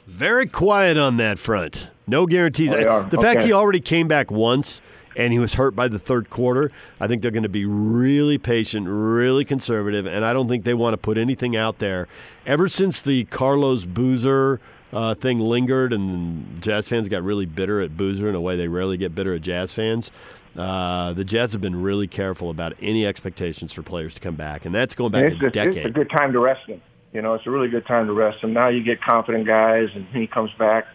Very 0.06 0.47
quiet 0.47 0.97
on 0.97 1.17
that 1.17 1.38
front. 1.38 1.88
No 2.06 2.26
guarantees. 2.26 2.73
Oh, 2.73 3.06
the 3.09 3.19
okay. 3.19 3.35
fact 3.35 3.43
he 3.43 3.53
already 3.53 3.81
came 3.81 4.09
back 4.09 4.31
once 4.31 4.81
and 5.17 5.32
he 5.32 5.38
was 5.38 5.55
hurt 5.55 5.76
by 5.76 5.88
the 5.88 5.99
third 5.99 6.31
quarter, 6.31 6.70
I 7.00 7.06
think 7.06 7.23
they're 7.23 7.31
going 7.31 7.43
to 7.43 7.49
be 7.49 7.64
really 7.64 8.38
patient, 8.38 8.87
really 8.88 9.44
conservative, 9.44 10.06
and 10.06 10.25
I 10.25 10.32
don't 10.32 10.49
think 10.49 10.65
they 10.65 10.75
want 10.75 10.94
to 10.94 10.99
put 10.99 11.19
anything 11.19 11.56
out 11.56 11.79
there. 11.79 12.08
Ever 12.47 12.69
since 12.69 13.00
the 13.00 13.25
Carlos 13.25 13.85
Boozer 13.85 14.61
uh, 14.93 15.15
thing 15.15 15.41
lingered 15.41 15.93
and 15.93 16.62
Jazz 16.62 16.88
fans 16.88 17.08
got 17.08 17.23
really 17.23 17.47
bitter 17.47 17.81
at 17.81 17.97
Boozer 17.97 18.29
in 18.29 18.35
a 18.35 18.41
way 18.41 18.56
they 18.56 18.69
rarely 18.69 18.97
get 18.97 19.15
bitter 19.15 19.35
at 19.35 19.43
Jazz 19.43 19.75
fans, 19.75 20.11
uh, 20.56 21.12
the 21.12 21.25
Jazz 21.25 21.52
have 21.52 21.60
been 21.60 21.81
really 21.81 22.06
careful 22.06 22.50
about 22.50 22.75
any 22.81 23.06
expectations 23.06 23.72
for 23.72 23.82
players 23.82 24.14
to 24.14 24.20
come 24.20 24.34
back, 24.34 24.64
and 24.64 24.75
that's 24.75 24.94
going 24.94 25.12
back 25.12 25.25
it's 25.25 25.43
a 25.43 25.46
a, 25.46 25.50
decade. 25.50 25.76
It's 25.78 25.87
a 25.87 25.90
good 25.90 26.10
time 26.10 26.32
to 26.32 26.40
rest 26.40 26.69
him. 26.69 26.81
You 27.12 27.22
know, 27.22 27.34
it's 27.34 27.46
a 27.46 27.50
really 27.50 27.69
good 27.69 27.87
time 27.87 28.06
to 28.06 28.12
rest 28.12 28.43
him. 28.43 28.52
Now 28.52 28.69
you 28.69 28.82
get 28.82 29.02
confident 29.02 29.46
guys, 29.46 29.88
and 29.94 30.06
he 30.08 30.26
comes 30.26 30.50
back. 30.58 30.87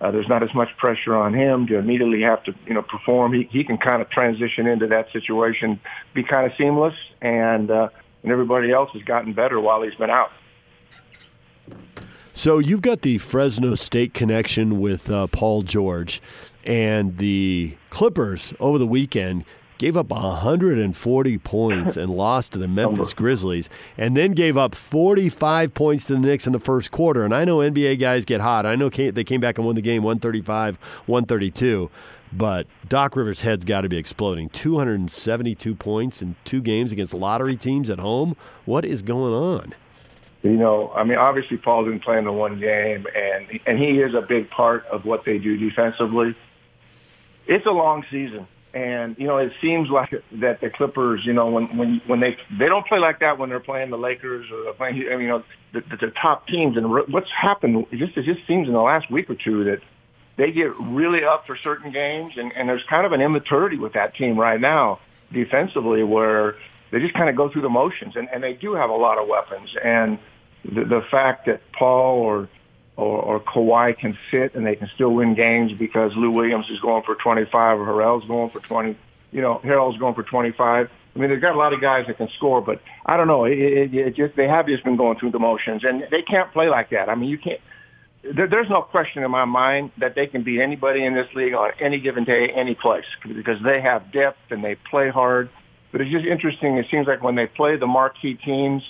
Uh, 0.00 0.12
there's 0.12 0.28
not 0.28 0.44
as 0.44 0.54
much 0.54 0.68
pressure 0.76 1.16
on 1.16 1.34
him 1.34 1.66
to 1.66 1.76
immediately 1.76 2.22
have 2.22 2.42
to, 2.44 2.54
you 2.66 2.74
know, 2.74 2.82
perform. 2.82 3.32
He 3.32 3.48
he 3.50 3.64
can 3.64 3.78
kind 3.78 4.00
of 4.00 4.10
transition 4.10 4.66
into 4.66 4.86
that 4.88 5.10
situation, 5.12 5.80
be 6.14 6.22
kind 6.22 6.50
of 6.50 6.56
seamless, 6.56 6.94
and 7.20 7.70
uh, 7.70 7.88
and 8.22 8.32
everybody 8.32 8.72
else 8.72 8.90
has 8.92 9.02
gotten 9.02 9.32
better 9.32 9.60
while 9.60 9.82
he's 9.82 9.94
been 9.94 10.10
out. 10.10 10.30
So 12.38 12.60
you've 12.60 12.82
got 12.82 13.02
the 13.02 13.18
Fresno 13.18 13.74
State 13.74 14.14
connection 14.14 14.78
with 14.78 15.10
uh, 15.10 15.26
Paul 15.26 15.62
George, 15.62 16.22
and 16.62 17.18
the 17.18 17.76
Clippers 17.90 18.54
over 18.60 18.78
the 18.78 18.86
weekend 18.86 19.44
gave 19.78 19.96
up 19.96 20.10
140 20.10 21.38
points 21.38 21.96
and 21.96 22.10
lost 22.16 22.52
to 22.52 22.58
the 22.58 22.68
Memphis 22.68 23.12
Grizzlies, 23.12 23.68
and 23.96 24.16
then 24.16 24.34
gave 24.34 24.56
up 24.56 24.76
45 24.76 25.74
points 25.74 26.06
to 26.06 26.12
the 26.12 26.20
Knicks 26.20 26.46
in 26.46 26.52
the 26.52 26.60
first 26.60 26.92
quarter. 26.92 27.24
And 27.24 27.34
I 27.34 27.44
know 27.44 27.58
NBA 27.58 27.98
guys 27.98 28.24
get 28.24 28.40
hot. 28.40 28.64
I 28.66 28.76
know 28.76 28.88
they 28.88 29.24
came 29.24 29.40
back 29.40 29.58
and 29.58 29.66
won 29.66 29.74
the 29.74 29.82
game 29.82 30.04
135 30.04 30.76
132. 31.06 31.90
But 32.32 32.68
Doc 32.88 33.16
Rivers' 33.16 33.40
head's 33.40 33.64
got 33.64 33.80
to 33.80 33.88
be 33.88 33.96
exploding. 33.96 34.48
272 34.50 35.74
points 35.74 36.22
in 36.22 36.36
two 36.44 36.60
games 36.60 36.92
against 36.92 37.14
lottery 37.14 37.56
teams 37.56 37.90
at 37.90 37.98
home. 37.98 38.36
What 38.64 38.84
is 38.84 39.02
going 39.02 39.34
on? 39.34 39.74
You 40.42 40.56
know, 40.56 40.92
I 40.94 41.02
mean, 41.02 41.18
obviously 41.18 41.56
Paul 41.56 41.84
didn't 41.84 42.04
play 42.04 42.16
in 42.16 42.24
the 42.24 42.32
one 42.32 42.60
game, 42.60 43.06
and 43.14 43.60
and 43.66 43.78
he 43.78 44.00
is 44.00 44.14
a 44.14 44.20
big 44.20 44.50
part 44.50 44.86
of 44.86 45.04
what 45.04 45.24
they 45.24 45.38
do 45.38 45.56
defensively. 45.56 46.36
It's 47.46 47.66
a 47.66 47.72
long 47.72 48.04
season, 48.08 48.46
and 48.72 49.16
you 49.18 49.26
know, 49.26 49.38
it 49.38 49.52
seems 49.60 49.90
like 49.90 50.14
that 50.34 50.60
the 50.60 50.70
Clippers, 50.70 51.26
you 51.26 51.32
know, 51.32 51.48
when 51.50 51.76
when 51.76 52.00
when 52.06 52.20
they 52.20 52.36
they 52.56 52.66
don't 52.66 52.86
play 52.86 53.00
like 53.00 53.18
that 53.18 53.38
when 53.38 53.48
they're 53.48 53.58
playing 53.58 53.90
the 53.90 53.98
Lakers 53.98 54.48
or 54.52 54.62
they're 54.62 54.74
playing, 54.74 55.08
I 55.10 55.16
mean, 55.16 55.22
you 55.22 55.28
know, 55.28 55.44
the, 55.72 55.80
the, 55.80 55.96
the 55.96 56.12
top 56.12 56.46
teams. 56.46 56.76
And 56.76 56.88
what's 56.88 57.30
happened? 57.30 57.86
It 57.90 57.96
just 57.96 58.16
it 58.16 58.24
just 58.24 58.46
seems 58.46 58.68
in 58.68 58.74
the 58.74 58.80
last 58.80 59.10
week 59.10 59.28
or 59.30 59.34
two 59.34 59.64
that 59.64 59.80
they 60.36 60.52
get 60.52 60.78
really 60.78 61.24
up 61.24 61.48
for 61.48 61.56
certain 61.56 61.90
games, 61.90 62.34
and 62.36 62.52
and 62.56 62.68
there's 62.68 62.84
kind 62.84 63.04
of 63.04 63.10
an 63.10 63.20
immaturity 63.20 63.76
with 63.76 63.94
that 63.94 64.14
team 64.14 64.38
right 64.38 64.60
now 64.60 65.00
defensively, 65.32 66.04
where 66.04 66.54
they 66.90 67.00
just 67.00 67.14
kind 67.14 67.28
of 67.28 67.36
go 67.36 67.50
through 67.50 67.62
the 67.62 67.68
motions, 67.68 68.16
and 68.16 68.28
and 68.32 68.42
they 68.42 68.54
do 68.54 68.74
have 68.74 68.90
a 68.90 68.96
lot 68.96 69.18
of 69.18 69.28
weapons, 69.28 69.70
and 69.82 70.18
the, 70.64 70.84
the 70.84 71.02
fact 71.10 71.46
that 71.46 71.60
Paul 71.72 72.18
or 72.20 72.48
or, 72.98 73.22
or 73.22 73.40
Kawhi 73.40 73.96
can 73.96 74.18
fit 74.30 74.54
and 74.54 74.66
they 74.66 74.74
can 74.74 74.90
still 74.94 75.14
win 75.14 75.34
games 75.34 75.72
because 75.78 76.12
Lou 76.16 76.32
Williams 76.32 76.66
is 76.68 76.80
going 76.80 77.04
for 77.04 77.14
25 77.14 77.78
or 77.78 77.86
Harrell's 77.86 78.26
going 78.26 78.50
for 78.50 78.58
20. 78.58 78.98
You 79.30 79.40
know, 79.40 79.60
Harrell's 79.64 79.96
going 79.98 80.14
for 80.14 80.24
25. 80.24 80.90
I 81.14 81.18
mean, 81.18 81.30
they've 81.30 81.40
got 81.40 81.54
a 81.54 81.58
lot 81.58 81.72
of 81.72 81.80
guys 81.80 82.06
that 82.08 82.16
can 82.16 82.28
score, 82.36 82.60
but 82.60 82.80
I 83.06 83.16
don't 83.16 83.28
know. 83.28 83.44
It, 83.44 83.58
it, 83.58 83.94
it 83.94 84.16
just 84.16 84.36
they 84.36 84.48
have 84.48 84.66
just 84.66 84.84
been 84.84 84.96
going 84.96 85.18
through 85.18 85.30
the 85.30 85.38
motions, 85.38 85.84
and 85.84 86.04
they 86.10 86.22
can't 86.22 86.52
play 86.52 86.68
like 86.68 86.90
that. 86.90 87.08
I 87.08 87.14
mean, 87.14 87.30
you 87.30 87.38
can't. 87.38 87.60
There, 88.22 88.46
there's 88.46 88.68
no 88.68 88.82
question 88.82 89.22
in 89.22 89.30
my 89.30 89.44
mind 89.44 89.92
that 89.98 90.14
they 90.14 90.26
can 90.26 90.42
beat 90.42 90.60
anybody 90.60 91.04
in 91.04 91.14
this 91.14 91.28
league 91.34 91.54
on 91.54 91.70
any 91.80 92.00
given 92.00 92.24
day, 92.24 92.48
any 92.48 92.74
place, 92.74 93.06
because 93.26 93.62
they 93.62 93.80
have 93.80 94.12
depth 94.12 94.38
and 94.50 94.62
they 94.62 94.74
play 94.74 95.08
hard. 95.08 95.50
But 95.90 96.02
it's 96.02 96.10
just 96.10 96.26
interesting. 96.26 96.76
It 96.76 96.86
seems 96.90 97.06
like 97.06 97.22
when 97.22 97.34
they 97.34 97.46
play 97.46 97.76
the 97.76 97.86
marquee 97.86 98.34
teams, 98.34 98.82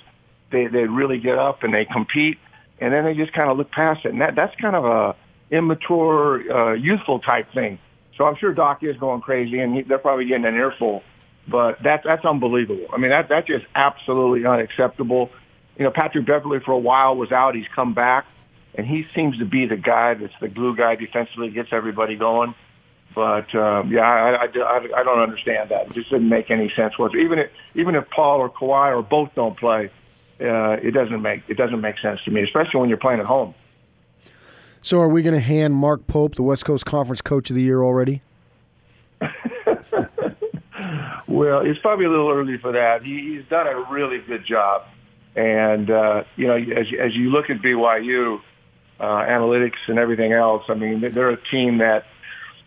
they 0.50 0.66
they 0.66 0.84
really 0.84 1.18
get 1.18 1.38
up 1.38 1.62
and 1.62 1.72
they 1.72 1.84
compete, 1.84 2.38
and 2.80 2.92
then 2.92 3.04
they 3.04 3.14
just 3.14 3.32
kind 3.32 3.50
of 3.50 3.56
look 3.56 3.70
past 3.70 4.04
it. 4.04 4.12
And 4.12 4.20
that 4.20 4.34
that's 4.34 4.54
kind 4.60 4.74
of 4.74 4.84
a 4.84 5.16
immature, 5.50 6.52
uh, 6.52 6.72
youthful 6.74 7.20
type 7.20 7.52
thing. 7.52 7.78
So 8.16 8.24
I'm 8.24 8.36
sure 8.36 8.52
Doc 8.52 8.82
is 8.82 8.96
going 8.96 9.20
crazy, 9.20 9.60
and 9.60 9.74
he, 9.76 9.82
they're 9.82 9.98
probably 9.98 10.26
getting 10.26 10.44
an 10.44 10.54
earful. 10.54 11.02
But 11.46 11.82
that's 11.82 12.04
that's 12.04 12.24
unbelievable. 12.24 12.86
I 12.92 12.98
mean, 12.98 13.10
that 13.10 13.28
that's 13.28 13.46
just 13.46 13.64
absolutely 13.74 14.44
unacceptable. 14.44 15.30
You 15.78 15.84
know, 15.84 15.90
Patrick 15.90 16.26
Beverley 16.26 16.58
for 16.60 16.72
a 16.72 16.78
while 16.78 17.16
was 17.16 17.30
out. 17.32 17.54
He's 17.54 17.68
come 17.74 17.94
back, 17.94 18.26
and 18.74 18.86
he 18.86 19.06
seems 19.14 19.38
to 19.38 19.44
be 19.44 19.66
the 19.66 19.76
guy 19.76 20.14
that's 20.14 20.34
the 20.40 20.48
glue 20.48 20.76
guy 20.76 20.96
defensively, 20.96 21.50
gets 21.50 21.68
everybody 21.72 22.16
going. 22.16 22.54
But 23.18 23.52
um, 23.56 23.90
yeah, 23.90 24.02
I, 24.02 24.44
I, 24.44 24.46
I, 24.46 25.00
I 25.00 25.02
don't 25.02 25.18
understand 25.18 25.70
that. 25.70 25.88
It 25.88 25.94
just 25.94 26.08
didn't 26.08 26.28
make 26.28 26.52
any 26.52 26.70
sense. 26.70 26.96
Was 27.00 27.16
even 27.16 27.40
if 27.40 27.50
even 27.74 27.96
if 27.96 28.08
Paul 28.10 28.38
or 28.38 28.48
Kawhi 28.48 28.96
or 28.96 29.02
both 29.02 29.34
don't 29.34 29.58
play, 29.58 29.90
uh, 30.40 30.76
it 30.80 30.92
doesn't 30.92 31.20
make 31.20 31.42
it 31.48 31.56
doesn't 31.56 31.80
make 31.80 31.98
sense 31.98 32.22
to 32.26 32.30
me, 32.30 32.44
especially 32.44 32.78
when 32.78 32.88
you're 32.88 32.96
playing 32.96 33.18
at 33.18 33.26
home. 33.26 33.54
So, 34.82 35.00
are 35.00 35.08
we 35.08 35.24
going 35.24 35.34
to 35.34 35.40
hand 35.40 35.74
Mark 35.74 36.06
Pope 36.06 36.36
the 36.36 36.44
West 36.44 36.64
Coast 36.64 36.86
Conference 36.86 37.20
Coach 37.20 37.50
of 37.50 37.56
the 37.56 37.62
Year 37.62 37.82
already? 37.82 38.22
well, 41.26 41.62
it's 41.66 41.80
probably 41.80 42.04
a 42.04 42.10
little 42.10 42.30
early 42.30 42.56
for 42.58 42.70
that. 42.70 43.02
He, 43.02 43.34
he's 43.34 43.44
done 43.48 43.66
a 43.66 43.80
really 43.90 44.18
good 44.18 44.46
job, 44.46 44.84
and 45.34 45.90
uh, 45.90 46.22
you 46.36 46.46
know, 46.46 46.54
as 46.54 46.86
as 46.96 47.16
you 47.16 47.30
look 47.30 47.50
at 47.50 47.62
BYU 47.62 48.40
uh, 49.00 49.04
analytics 49.04 49.88
and 49.88 49.98
everything 49.98 50.32
else, 50.32 50.62
I 50.68 50.74
mean, 50.74 51.00
they're 51.00 51.30
a 51.30 51.50
team 51.50 51.78
that 51.78 52.06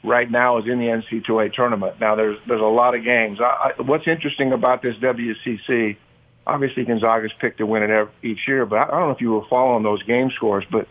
right 0.04 0.30
now 0.30 0.58
is 0.58 0.66
in 0.66 0.80
the 0.80 0.86
NCAA 0.86 1.54
tournament. 1.54 2.00
Now, 2.00 2.16
there's 2.16 2.38
there's 2.48 2.62
a 2.62 2.66
lot 2.66 2.96
of 2.96 3.04
games. 3.04 3.40
I, 3.40 3.74
I, 3.78 3.82
what's 3.82 4.08
interesting 4.08 4.52
about 4.52 4.82
this 4.82 4.96
WCC? 4.98 5.98
Obviously, 6.48 6.86
Gonzaga's 6.86 7.32
picked 7.40 7.60
to 7.60 7.66
win 7.66 7.84
it 7.84 7.90
every, 7.92 8.12
each 8.24 8.48
year, 8.48 8.66
but 8.66 8.78
I, 8.78 8.84
I 8.84 8.92
don't 8.92 9.02
know 9.02 9.12
if 9.12 9.22
you 9.22 9.32
were 9.32 9.46
following 9.50 9.84
those 9.84 10.02
game 10.04 10.32
scores, 10.36 10.66
but 10.72 10.88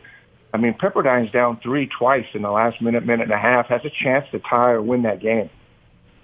I 0.54 0.58
mean, 0.58 0.74
Pepperdine's 0.74 1.30
down 1.32 1.60
three 1.60 1.88
twice 1.88 2.26
in 2.34 2.42
the 2.42 2.50
last 2.50 2.80
minute, 2.80 3.04
minute 3.04 3.24
and 3.24 3.32
a 3.32 3.38
half, 3.38 3.66
has 3.66 3.82
a 3.84 3.90
chance 3.90 4.26
to 4.32 4.38
tie 4.38 4.70
or 4.70 4.82
win 4.82 5.02
that 5.02 5.20
game. 5.20 5.50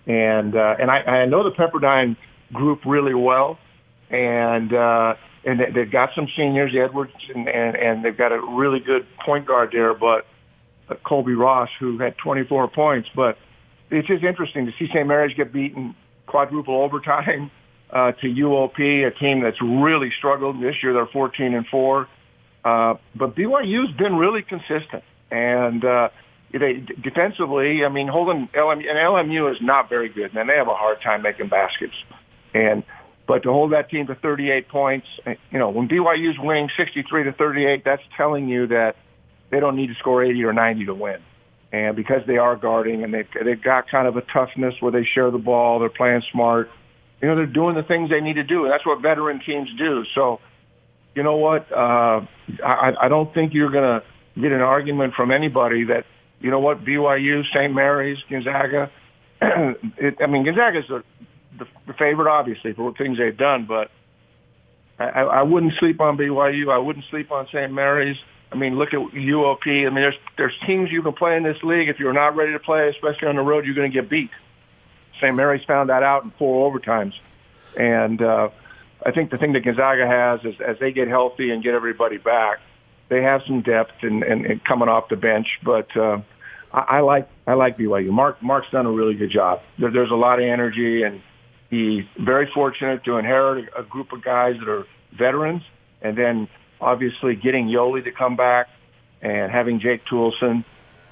And 0.07 0.55
uh, 0.55 0.77
and 0.79 0.91
I, 0.91 0.99
I 1.03 1.27
know 1.27 1.43
the 1.43 1.51
Pepperdine 1.51 2.17
group 2.53 2.83
really 2.87 3.15
well, 3.15 3.59
and 4.11 4.73
uh, 4.73 5.15
and 5.45 5.61
they've 5.75 5.91
got 5.91 6.11
some 6.15 6.29
seniors, 6.37 6.73
Edwards, 6.77 7.13
and, 7.35 7.49
and 7.49 7.77
and 7.77 8.05
they've 8.05 8.17
got 8.17 8.31
a 8.31 8.41
really 8.41 8.79
good 8.79 9.07
point 9.25 9.47
guard 9.47 9.71
there, 9.73 9.95
but 9.95 10.27
uh, 10.89 10.95
Colbey 11.05 11.37
Ross, 11.39 11.69
who 11.79 11.99
had 11.99 12.17
24 12.19 12.69
points. 12.69 13.09
But 13.15 13.39
it's 13.91 14.09
just 14.09 14.25
interesting 14.25 14.67
to 14.67 14.73
see 14.79 14.87
St. 14.89 15.07
Mary's 15.07 15.37
get 15.37 15.53
beaten 15.53 15.95
quadruple 16.27 16.81
overtime 16.83 17.51
uh, 17.91 18.13
to 18.13 18.27
UOP, 18.27 19.07
a 19.07 19.11
team 19.13 19.43
that's 19.43 19.61
really 19.63 20.11
struggled 20.19 20.61
this 20.61 20.77
year. 20.83 20.93
They're 20.93 21.07
14 21.07 21.55
and 21.55 21.67
four. 21.67 22.09
Uh, 22.65 22.95
but 23.15 23.37
BYU's 23.37 23.97
been 23.97 24.17
really 24.17 24.43
consistent, 24.43 25.05
and 25.31 25.85
uh, 25.85 26.09
they 26.53 26.85
defensively. 27.01 27.85
I 27.85 27.89
mean, 27.89 28.09
holding 28.09 28.49
LMU 28.49 28.91
and 28.91 28.99
LMU 28.99 29.53
is 29.55 29.59
not 29.61 29.89
very 29.89 30.09
good, 30.09 30.35
and 30.35 30.49
they 30.49 30.57
have 30.57 30.67
a 30.67 30.75
hard 30.75 31.01
time 31.01 31.23
making 31.23 31.49
baskets. 31.49 31.95
And 32.55 32.83
but 33.29 33.45
to 33.45 33.53
hold 33.53 33.73
that 33.73 33.89
team 33.89 34.09
to 34.09 34.17
38 34.17 34.69
points, 34.69 35.07
you 35.51 35.59
know, 35.59 35.71
when 35.71 35.89
BYU's 35.89 36.39
winning 36.39 36.69
63 36.77 37.25
to 37.25 37.33
38, 37.33 37.85
that's 37.85 38.03
telling 38.17 38.49
you 38.49 38.67
that 38.69 38.97
they 39.51 39.61
don't 39.61 39.77
need 39.77 39.89
to 39.89 39.95
score 39.95 40.23
80 40.25 40.45
or 40.45 40.53
90 40.53 40.87
to 40.87 40.95
win. 40.95 41.21
And 41.73 41.97
because 41.97 42.23
they 42.27 42.39
are 42.39 42.57
guarding 42.57 43.05
and 43.05 43.13
they've, 43.13 43.29
they've 43.45 43.63
got 43.63 43.89
kind 43.89 44.07
of 44.07 44.17
a 44.17 44.23
toughness 44.23 44.75
where 44.81 44.93
they 44.93 45.05
share 45.05 45.31
the 45.31 45.39
ball, 45.39 45.79
they're 45.79 45.89
playing 45.89 46.23
smart. 46.33 46.71
You 47.21 47.29
know, 47.29 47.37
they're 47.37 47.47
doing 47.47 47.75
the 47.75 47.83
things 47.83 48.11
they 48.11 48.21
need 48.21 48.35
to 48.35 48.45
do, 48.45 48.65
and 48.65 48.73
that's 48.73 48.85
what 48.85 49.01
veteran 49.01 49.41
teams 49.41 49.69
do. 49.77 50.05
So 50.15 50.41
you 51.17 51.23
know 51.23 51.37
what? 51.37 51.73
Uh, 51.73 52.27
I, 52.65 52.93
I 53.01 53.09
don't 53.09 53.33
think 53.33 53.55
you're 53.55 53.71
going 53.71 54.01
to 54.01 54.07
get 54.41 54.53
an 54.53 54.61
argument 54.61 55.15
from 55.15 55.33
anybody 55.33 55.85
that, 55.85 56.05
you 56.41 56.51
know 56.51 56.61
what, 56.61 56.85
BYU, 56.85 57.43
St. 57.53 57.75
Mary's, 57.75 58.19
Gonzaga. 58.31 58.91
it, 59.41 60.19
I 60.21 60.27
mean, 60.27 60.45
Gonzaga's 60.45 60.85
the, 60.89 61.03
the, 61.59 61.67
the 61.87 61.95
favorite, 61.95 62.31
obviously, 62.31 62.75
for 62.75 62.85
what 62.85 62.99
things 62.99 63.17
they've 63.17 63.37
done, 63.37 63.65
but 63.65 63.91
I, 64.99 65.23
I 65.23 65.43
wouldn't 65.43 65.73
sleep 65.79 66.01
on 66.03 66.19
BYU. 66.19 66.71
I 66.71 66.79
wouldn't 66.79 67.07
sleep 67.11 67.33
on 67.33 67.47
St. 67.49 67.73
Mary's. 67.73 68.19
I 68.53 68.57
mean, 68.57 68.79
look 68.79 68.95
at 68.95 69.01
UOP. 69.01 69.67
I 69.67 69.91
mean, 69.91 69.95
there's 69.95 70.17
there's 70.37 70.57
teams 70.67 70.91
you 70.91 71.03
can 71.03 71.13
play 71.13 71.37
in 71.37 71.43
this 71.43 71.63
league. 71.63 71.89
If 71.89 71.99
you're 71.99 72.13
not 72.13 72.37
ready 72.37 72.53
to 72.53 72.59
play, 72.59 72.89
especially 72.89 73.29
on 73.29 73.37
the 73.37 73.43
road, 73.43 73.67
you're 73.67 73.75
going 73.75 73.91
to 73.91 73.95
get 73.95 74.09
beat. 74.09 74.31
St. 75.21 75.35
Mary's 75.35 75.65
found 75.65 75.91
that 75.91 76.03
out 76.03 76.25
in 76.25 76.31
four 76.39 76.71
overtimes, 76.71 77.15
and 77.77 78.21
uh, 78.23 78.51
I 79.05 79.11
think 79.11 79.31
the 79.31 79.39
thing 79.39 79.53
that 79.55 79.61
Gonzaga 79.61 80.07
has 80.07 80.41
is 80.45 80.61
as 80.61 80.79
they 80.79 80.93
get 80.93 81.09
healthy 81.09 81.51
and 81.51 81.63
get 81.63 81.75
everybody 81.75 82.19
back, 82.19 82.61
they 83.09 83.23
have 83.23 83.45
some 83.45 83.63
depth 83.63 84.03
and, 84.03 84.23
and, 84.23 84.45
and 84.47 84.65
coming 84.65 84.89
off 84.89 85.09
the 85.09 85.17
bench. 85.17 85.59
But 85.63 85.95
uh, 85.97 86.21
I, 86.73 86.81
I 86.81 87.01
like 87.01 87.29
I 87.47 87.55
like 87.55 87.79
BYU. 87.79 88.11
Mark 88.11 88.43
Mark's 88.43 88.71
done 88.71 88.87
a 88.87 88.91
really 88.91 89.15
good 89.15 89.31
job. 89.31 89.63
There, 89.79 89.91
there's 89.91 90.11
a 90.11 90.17
lot 90.17 90.39
of 90.39 90.45
energy, 90.45 91.03
and 91.03 91.23
he's 91.71 92.05
very 92.19 92.51
fortunate 92.53 93.05
to 93.05 93.17
inherit 93.17 93.69
a, 93.77 93.83
group 93.83 94.13
of 94.13 94.23
guys 94.23 94.57
that 94.59 94.69
are 94.69 94.87
veterans, 95.13 95.63
and 96.03 96.17
then 96.17 96.49
obviously 96.81 97.37
getting 97.37 97.69
Yoeli 97.69 98.05
to 98.05 98.13
come 98.13 98.37
back 98.37 98.69
and 99.23 99.51
having 99.51 99.81
Jake 99.81 100.05
Toolson 100.07 100.65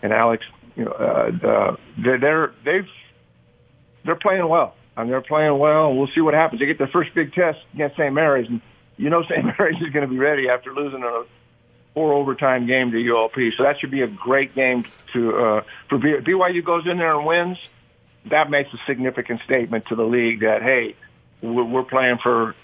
and 0.03 0.13
Alex. 0.13 0.45
You 0.77 0.87
know, 0.87 0.93
uh, 0.93 1.47
uh, 1.47 1.77
they're, 2.03 2.19
they're 2.19 2.53
they've 2.65 2.89
they're 4.05 4.17
playing 4.17 4.49
well 4.49 4.75
and 4.97 5.11
they're 5.11 5.21
playing 5.21 5.59
well. 5.59 5.95
We'll 5.95 6.11
see 6.15 6.21
what 6.21 6.35
happens. 6.35 6.61
They 6.61 6.67
get 6.67 6.79
their 6.79 6.89
first 6.89 7.15
big 7.15 7.33
test 7.33 7.59
against 7.75 7.97
St. 7.97 8.13
Mary's, 8.13 8.49
and 8.49 8.61
you 8.97 9.11
know 9.11 9.23
St. 9.29 9.45
Mary's 9.45 9.81
is 9.81 9.91
going 9.91 10.07
to 10.07 10.13
be 10.13 10.19
ready 10.19 10.49
after 10.49 10.73
losing 10.73 11.03
a 11.03 11.25
four 11.95 12.13
overtime 12.13 12.67
game 12.67 12.91
to 12.91 12.97
UOP. 12.97 13.57
So 13.57 13.63
that 13.63 13.79
should 13.81 13.91
be 13.91 14.03
a 14.03 14.09
great 14.09 14.55
game 14.55 14.85
to 15.13 15.37
uh, 15.37 15.63
for 15.89 15.99
BYU 15.99 16.65
goes 16.65 16.87
in 16.87 16.99
there 16.99 17.17
and 17.17 17.27
wins. 17.27 17.59
That 18.31 18.51
makes 18.51 18.73
a 18.73 18.79
significant 18.87 19.43
statement 19.45 19.87
to 19.89 19.97
the 19.97 20.05
league 20.05 20.41
that 20.41 20.63
hey, 20.63 20.97
we're 21.43 21.85
playing 21.85 22.19
for 22.23 22.55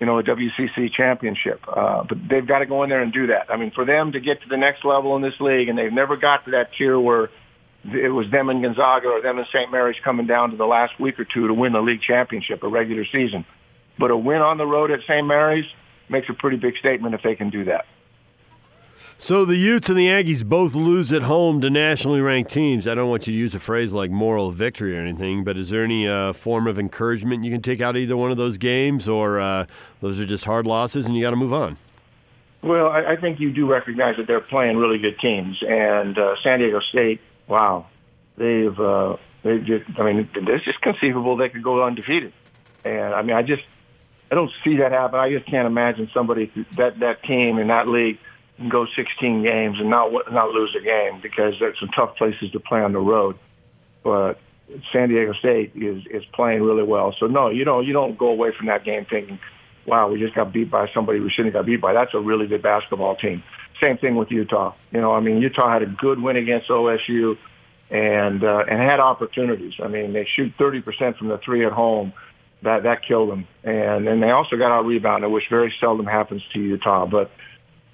you 0.00 0.06
know 0.06 0.18
a 0.18 0.22
WCC 0.22 0.92
championship. 0.92 1.60
Uh, 1.68 2.04
but 2.08 2.18
they've 2.28 2.46
got 2.46 2.60
to 2.60 2.66
go 2.66 2.82
in 2.82 2.90
there 2.90 3.02
and 3.02 3.12
do 3.12 3.28
that. 3.28 3.46
I 3.50 3.56
mean, 3.56 3.70
for 3.70 3.84
them 3.84 4.12
to 4.12 4.20
get 4.20 4.42
to 4.42 4.48
the 4.48 4.56
next 4.56 4.84
level 4.84 5.16
in 5.16 5.22
this 5.22 5.38
league, 5.40 5.68
and 5.68 5.78
they've 5.78 5.92
never 5.92 6.16
got 6.16 6.44
to 6.46 6.50
that 6.52 6.70
tier 6.76 6.98
where 6.98 7.30
it 7.84 8.08
was 8.08 8.30
them 8.30 8.48
and 8.48 8.62
Gonzaga 8.62 9.08
or 9.08 9.22
them 9.22 9.38
and 9.38 9.46
St. 9.48 9.70
Mary's 9.70 9.96
coming 10.02 10.26
down 10.26 10.50
to 10.50 10.56
the 10.56 10.66
last 10.66 10.98
week 10.98 11.20
or 11.20 11.24
two 11.24 11.46
to 11.46 11.54
win 11.54 11.72
the 11.72 11.80
league 11.80 12.00
championship, 12.00 12.62
a 12.62 12.68
regular 12.68 13.04
season. 13.04 13.44
But 13.98 14.10
a 14.10 14.16
win 14.16 14.42
on 14.42 14.58
the 14.58 14.66
road 14.66 14.90
at 14.90 15.00
St. 15.02 15.26
Mary's 15.26 15.66
makes 16.08 16.28
a 16.28 16.34
pretty 16.34 16.56
big 16.56 16.76
statement 16.78 17.14
if 17.14 17.22
they 17.22 17.34
can 17.34 17.50
do 17.50 17.64
that. 17.66 17.86
So 19.18 19.46
the 19.46 19.56
Utes 19.56 19.88
and 19.88 19.98
the 19.98 20.08
Aggies 20.08 20.44
both 20.44 20.74
lose 20.74 21.10
at 21.10 21.22
home 21.22 21.62
to 21.62 21.70
nationally 21.70 22.20
ranked 22.20 22.50
teams. 22.50 22.86
I 22.86 22.94
don't 22.94 23.08
want 23.08 23.26
you 23.26 23.32
to 23.32 23.38
use 23.38 23.54
a 23.54 23.58
phrase 23.58 23.94
like 23.94 24.10
moral 24.10 24.50
victory 24.50 24.96
or 24.96 25.00
anything, 25.00 25.42
but 25.42 25.56
is 25.56 25.70
there 25.70 25.82
any 25.82 26.06
uh, 26.06 26.34
form 26.34 26.66
of 26.66 26.78
encouragement 26.78 27.42
you 27.42 27.50
can 27.50 27.62
take 27.62 27.80
out 27.80 27.96
of 27.96 28.02
either 28.02 28.16
one 28.16 28.30
of 28.30 28.36
those 28.36 28.58
games, 28.58 29.08
or 29.08 29.40
uh, 29.40 29.64
those 30.02 30.20
are 30.20 30.26
just 30.26 30.44
hard 30.44 30.66
losses 30.66 31.06
and 31.06 31.16
you 31.16 31.22
got 31.22 31.30
to 31.30 31.36
move 31.36 31.54
on? 31.54 31.78
Well, 32.62 32.88
I, 32.88 33.12
I 33.12 33.16
think 33.16 33.40
you 33.40 33.52
do 33.52 33.66
recognize 33.66 34.18
that 34.18 34.26
they're 34.26 34.40
playing 34.40 34.76
really 34.76 34.98
good 34.98 35.18
teams, 35.18 35.62
and 35.66 36.18
uh, 36.18 36.36
San 36.42 36.58
Diego 36.58 36.80
State 36.80 37.20
wow, 37.48 37.86
they've 38.36 38.78
uh, 38.78 39.16
they 39.42 39.58
just 39.60 39.84
I 39.98 40.12
mean 40.12 40.28
it's 40.34 40.64
just 40.64 40.82
conceivable 40.82 41.38
they 41.38 41.48
could 41.48 41.62
go 41.62 41.82
undefeated, 41.82 42.34
and 42.84 43.14
I 43.14 43.22
mean 43.22 43.34
I 43.34 43.42
just 43.42 43.62
I 44.30 44.34
don't 44.34 44.52
see 44.62 44.76
that 44.76 44.92
happen. 44.92 45.18
I 45.18 45.30
just 45.30 45.46
can't 45.46 45.66
imagine 45.66 46.10
somebody 46.12 46.52
that 46.76 47.00
that 47.00 47.22
team 47.22 47.58
in 47.58 47.68
that 47.68 47.88
league 47.88 48.18
can 48.56 48.68
go 48.68 48.86
16 48.94 49.42
games 49.42 49.78
and 49.78 49.90
not 49.90 50.10
not 50.32 50.50
lose 50.50 50.74
a 50.78 50.82
game 50.82 51.20
because 51.22 51.54
there's 51.60 51.78
some 51.78 51.90
tough 51.90 52.16
places 52.16 52.50
to 52.52 52.60
play 52.60 52.80
on 52.80 52.92
the 52.92 53.00
road, 53.00 53.36
but. 54.02 54.38
San 54.92 55.08
Diego 55.10 55.32
State 55.32 55.70
is 55.76 56.02
is 56.10 56.24
playing 56.34 56.60
really 56.60 56.82
well. 56.82 57.14
So 57.20 57.28
no, 57.28 57.50
you 57.50 57.64
don't 57.64 57.86
you 57.86 57.92
don't 57.92 58.18
go 58.18 58.26
away 58.26 58.50
from 58.50 58.66
that 58.66 58.82
game 58.82 59.06
thinking, 59.08 59.38
"Wow, 59.86 60.10
we 60.10 60.18
just 60.18 60.34
got 60.34 60.52
beat 60.52 60.70
by 60.70 60.88
somebody 60.92 61.20
we 61.20 61.30
shouldn't 61.30 61.54
have 61.54 61.62
got 61.62 61.66
beat 61.66 61.80
by." 61.80 61.92
That's 61.92 62.12
a 62.14 62.18
really 62.18 62.48
good 62.48 62.62
basketball 62.62 63.14
team. 63.14 63.44
Same 63.80 63.98
thing 63.98 64.16
with 64.16 64.30
Utah. 64.30 64.74
You 64.90 65.00
know, 65.00 65.12
I 65.12 65.20
mean, 65.20 65.38
Utah 65.38 65.70
had 65.70 65.82
a 65.82 65.86
good 65.86 66.20
win 66.20 66.36
against 66.36 66.68
OSU 66.68 67.36
and 67.90 68.42
uh, 68.42 68.64
and 68.68 68.80
had 68.80 69.00
opportunities. 69.00 69.74
I 69.82 69.88
mean, 69.88 70.12
they 70.12 70.24
shoot 70.24 70.52
30% 70.58 71.18
from 71.18 71.28
the 71.28 71.38
three 71.38 71.64
at 71.64 71.72
home. 71.72 72.12
That 72.62 72.84
that 72.84 73.02
killed 73.06 73.30
them. 73.30 73.46
And 73.62 74.08
and 74.08 74.22
they 74.22 74.30
also 74.30 74.56
got 74.56 74.72
out 74.72 74.86
rebounded, 74.86 75.30
which 75.30 75.44
very 75.48 75.72
seldom 75.78 76.06
happens 76.06 76.42
to 76.54 76.60
Utah. 76.60 77.06
But 77.06 77.30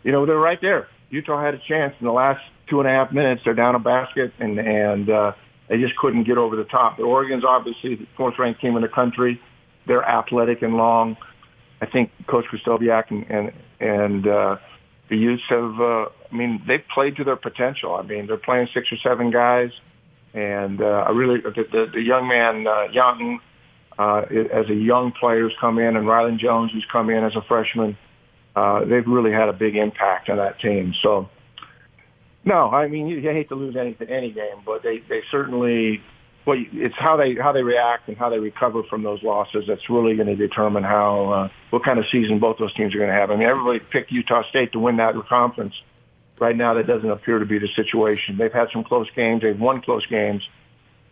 you 0.03 0.13
know, 0.13 0.27
they're 0.27 0.37
right 0.37 0.61
there. 0.61 0.89
Utah 1.11 1.43
had 1.43 1.55
a 1.55 1.59
chance 1.59 1.95
in 2.01 2.07
the 2.07 2.13
last 2.13 2.43
two 2.69 2.81
and 2.81 2.89
a 2.89 2.93
half 2.93 3.13
minutes. 3.13 3.43
They're 3.45 3.55
down 3.55 3.75
a 3.75 3.79
basket, 3.79 4.33
and 4.39 4.59
and 4.59 5.11
uh, 5.11 5.33
they 5.69 5.79
just 5.79 5.97
couldn't 5.97 6.25
get 6.25 6.39
over 6.39 6.57
the 6.57 6.65
top. 6.65 6.97
But 6.97 7.05
Oregon's 7.05 7.45
obviously 7.45 7.97
the 7.97 8.07
fourth 8.17 8.39
ranked 8.39 8.61
team 8.61 8.77
in 8.77 8.83
the 8.83 8.89
country. 8.89 9.41
They're 9.87 10.05
athletic 10.05 10.63
and 10.63 10.77
long. 10.77 11.17
I 11.81 11.87
think 11.87 12.11
Coach 12.27 12.47
Krystkowiak 12.47 13.11
and 13.11 13.31
and 13.31 13.53
and 13.81 14.27
uh, 14.27 14.57
the 15.13 15.19
Utes 15.19 15.43
have, 15.51 15.79
uh, 15.79 16.07
I 16.31 16.35
mean, 16.35 16.63
they've 16.67 16.87
played 16.89 17.17
to 17.17 17.25
their 17.25 17.37
potential. 17.37 17.95
I 17.95 18.03
mean, 18.03 18.27
they're 18.27 18.39
playing 18.39 18.69
six 18.73 18.91
or 18.91 18.97
seven 18.97 19.31
guys, 19.31 19.71
and 20.33 20.81
uh, 20.81 21.05
I 21.07 21.11
really, 21.11 21.41
the, 21.41 21.51
the, 21.71 21.91
the 21.93 22.01
young 22.01 22.29
man 22.29 22.67
uh, 22.67 22.89
Jantunen 22.95 23.39
uh, 23.99 24.21
as 24.51 24.71
a 24.71 24.75
young 24.75 25.13
player 25.13 25.41
who's 25.41 25.55
come 25.61 25.79
in, 25.79 25.97
and 25.97 26.07
Rylan 26.07 26.39
Jones 26.39 26.73
who's 26.73 26.87
come 26.91 27.11
in 27.11 27.25
as 27.25 27.37
a 27.37 27.43
freshman. 27.43 27.99
Uh, 28.55 28.85
they've 28.85 29.07
really 29.07 29.33
had 29.33 29.49
a 29.49 29.53
big 29.53 29.77
impact 29.77 30.29
on 30.29 30.37
that 30.37 30.61
team. 30.61 30.95
So, 31.03 31.31
no, 32.45 32.71
I 32.71 32.89
mean 32.89 33.07
you, 33.07 33.19
you 33.19 33.31
hate 33.31 33.49
to 33.49 33.55
lose 33.55 33.77
any 33.77 33.97
any 34.09 34.31
game, 34.31 34.63
but 34.65 34.83
they 34.83 34.99
they 35.09 35.23
certainly. 35.31 36.03
Well, 36.45 36.59
it's 36.73 36.97
how 36.99 37.17
they 37.17 37.37
how 37.37 37.53
they 37.53 37.63
react 37.63 38.09
and 38.09 38.17
how 38.17 38.29
they 38.29 38.41
recover 38.41 38.83
from 38.83 39.05
those 39.05 39.23
losses 39.23 39.65
that's 39.69 39.89
really 39.89 40.17
going 40.17 40.27
to 40.27 40.35
determine 40.35 40.83
how 40.83 41.31
uh, 41.31 41.49
what 41.71 41.85
kind 41.85 42.01
of 42.01 42.05
season 42.11 42.41
both 42.41 42.59
those 42.59 42.75
teams 42.75 42.93
are 42.97 42.99
going 42.99 43.11
to 43.11 43.15
have. 43.15 43.31
I 43.31 43.37
mean, 43.37 43.47
everybody 43.47 43.79
picked 43.79 44.11
Utah 44.11 44.43
State 44.49 44.73
to 44.73 44.81
win 44.81 44.97
that 44.97 45.15
conference. 45.29 45.81
Right 46.41 46.57
now, 46.57 46.75
that 46.75 46.89
doesn't 46.89 47.09
appear 47.09 47.39
to 47.39 47.47
be 47.47 47.61
the 47.61 47.69
situation. 47.77 48.39
They've 48.39 48.53
had 48.53 48.69
some 48.73 48.83
close 48.83 49.09
games. 49.15 49.43
They've 49.43 49.59
won 49.59 49.83
close 49.83 50.05
games, 50.07 50.43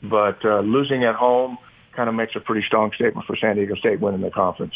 but 0.03 0.45
uh, 0.45 0.61
losing 0.61 1.05
at 1.05 1.15
home 1.15 1.59
kind 1.93 2.09
of 2.09 2.17
makes 2.17 2.35
a 2.35 2.41
pretty 2.41 2.67
strong 2.67 2.91
statement 2.93 3.27
for 3.27 3.37
San 3.37 3.55
Diego 3.55 3.77
State 3.77 4.01
winning 4.01 4.23
the 4.23 4.31
conference. 4.31 4.75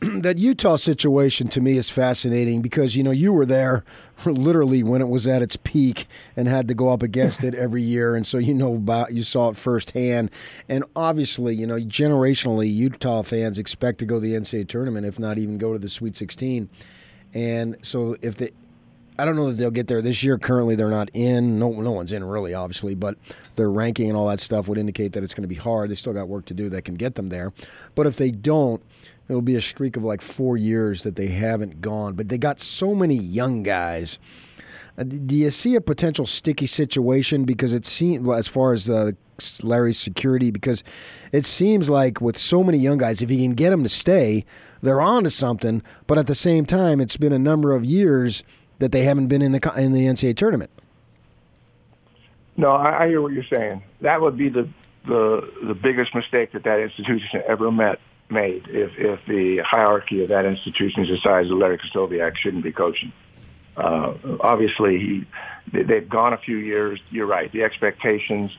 that 0.00 0.38
Utah 0.38 0.76
situation 0.76 1.48
to 1.48 1.60
me 1.60 1.76
is 1.76 1.88
fascinating 1.88 2.60
because 2.60 2.96
you 2.96 3.02
know 3.02 3.10
you 3.10 3.32
were 3.32 3.46
there 3.46 3.84
literally 4.26 4.82
when 4.82 5.00
it 5.00 5.08
was 5.08 5.26
at 5.26 5.42
its 5.42 5.56
peak 5.56 6.06
and 6.36 6.48
had 6.48 6.68
to 6.68 6.74
go 6.74 6.90
up 6.90 7.02
against 7.02 7.42
it 7.42 7.54
every 7.54 7.82
year, 7.82 8.14
and 8.14 8.26
so 8.26 8.38
you 8.38 8.52
know 8.52 8.74
about 8.74 9.12
you 9.12 9.22
saw 9.22 9.48
it 9.48 9.56
firsthand. 9.56 10.30
And 10.68 10.84
obviously, 10.94 11.54
you 11.54 11.66
know 11.66 11.76
generationally, 11.76 12.72
Utah 12.72 13.22
fans 13.22 13.58
expect 13.58 13.98
to 14.00 14.06
go 14.06 14.16
to 14.16 14.20
the 14.20 14.34
NCAA 14.34 14.68
tournament, 14.68 15.06
if 15.06 15.18
not 15.18 15.38
even 15.38 15.58
go 15.58 15.72
to 15.72 15.78
the 15.78 15.88
Sweet 15.88 16.16
16. 16.16 16.68
And 17.32 17.76
so 17.82 18.16
if 18.22 18.36
the 18.36 18.52
I 19.18 19.24
don't 19.24 19.36
know 19.36 19.48
that 19.48 19.54
they'll 19.54 19.70
get 19.70 19.86
there 19.86 20.02
this 20.02 20.22
year. 20.22 20.36
Currently, 20.36 20.74
they're 20.74 20.90
not 20.90 21.08
in. 21.14 21.58
No, 21.58 21.72
no 21.72 21.90
one's 21.90 22.12
in 22.12 22.22
really, 22.22 22.52
obviously, 22.52 22.94
but 22.94 23.16
their 23.56 23.70
ranking 23.70 24.08
and 24.08 24.16
all 24.16 24.28
that 24.28 24.40
stuff 24.40 24.68
would 24.68 24.76
indicate 24.76 25.12
that 25.12 25.24
it's 25.24 25.32
going 25.32 25.42
to 25.42 25.48
be 25.48 25.54
hard. 25.54 25.90
They 25.90 25.94
still 25.94 26.12
got 26.12 26.28
work 26.28 26.44
to 26.46 26.54
do 26.54 26.68
that 26.70 26.84
can 26.84 26.96
get 26.96 27.14
them 27.14 27.30
there. 27.30 27.52
But 27.94 28.06
if 28.06 28.16
they 28.16 28.30
don't, 28.30 28.82
it'll 29.28 29.42
be 29.42 29.56
a 29.56 29.60
streak 29.60 29.96
of 29.96 30.04
like 30.04 30.20
four 30.20 30.56
years 30.56 31.02
that 31.02 31.16
they 31.16 31.28
haven't 31.28 31.80
gone. 31.80 32.14
But 32.14 32.28
they 32.28 32.38
got 32.38 32.60
so 32.60 32.94
many 32.94 33.16
young 33.16 33.62
guys. 33.62 34.18
Uh, 34.98 35.04
do 35.04 35.34
you 35.34 35.50
see 35.50 35.74
a 35.74 35.80
potential 35.80 36.26
sticky 36.26 36.66
situation? 36.66 37.44
Because 37.44 37.72
it 37.72 37.86
seems, 37.86 38.28
as 38.28 38.48
far 38.48 38.72
as 38.72 38.88
uh, 38.88 39.12
Larry's 39.62 39.98
security, 39.98 40.50
because 40.50 40.82
it 41.32 41.44
seems 41.44 41.90
like 41.90 42.20
with 42.20 42.38
so 42.38 42.62
many 42.62 42.78
young 42.78 42.98
guys, 42.98 43.20
if 43.20 43.28
he 43.28 43.42
can 43.42 43.54
get 43.54 43.70
them 43.70 43.82
to 43.82 43.88
stay, 43.88 44.44
they're 44.80 45.00
on 45.00 45.24
to 45.24 45.30
something. 45.30 45.82
But 46.06 46.18
at 46.18 46.26
the 46.26 46.34
same 46.34 46.64
time, 46.64 47.00
it's 47.00 47.16
been 47.16 47.32
a 47.32 47.38
number 47.38 47.72
of 47.72 47.84
years 47.84 48.42
that 48.78 48.92
they 48.92 49.02
haven't 49.04 49.28
been 49.28 49.42
in 49.42 49.52
the 49.52 49.72
in 49.76 49.92
the 49.92 50.06
NCAA 50.06 50.36
tournament. 50.36 50.70
No, 52.56 52.70
I, 52.70 53.04
I 53.04 53.08
hear 53.08 53.20
what 53.20 53.32
you're 53.32 53.44
saying. 53.44 53.82
That 54.00 54.20
would 54.20 54.36
be 54.38 54.48
the 54.48 54.68
the 55.06 55.52
the 55.66 55.74
biggest 55.74 56.14
mistake 56.14 56.52
that 56.52 56.64
that 56.64 56.80
institution 56.80 57.42
ever 57.46 57.70
met 57.70 58.00
made 58.30 58.66
if 58.68 58.92
if 58.96 59.20
the 59.26 59.58
hierarchy 59.64 60.22
of 60.22 60.30
that 60.30 60.44
institution 60.44 61.06
size 61.22 61.50
of 61.50 61.58
Larry 61.58 61.78
Krystkowiak 61.78 62.36
shouldn't 62.36 62.64
be 62.64 62.72
coaching. 62.72 63.12
Uh, 63.76 64.14
obviously, 64.40 64.98
he 65.72 65.82
they've 65.82 66.08
gone 66.08 66.32
a 66.32 66.38
few 66.38 66.56
years. 66.56 67.00
You're 67.10 67.26
right. 67.26 67.52
The 67.52 67.62
expectations. 67.62 68.50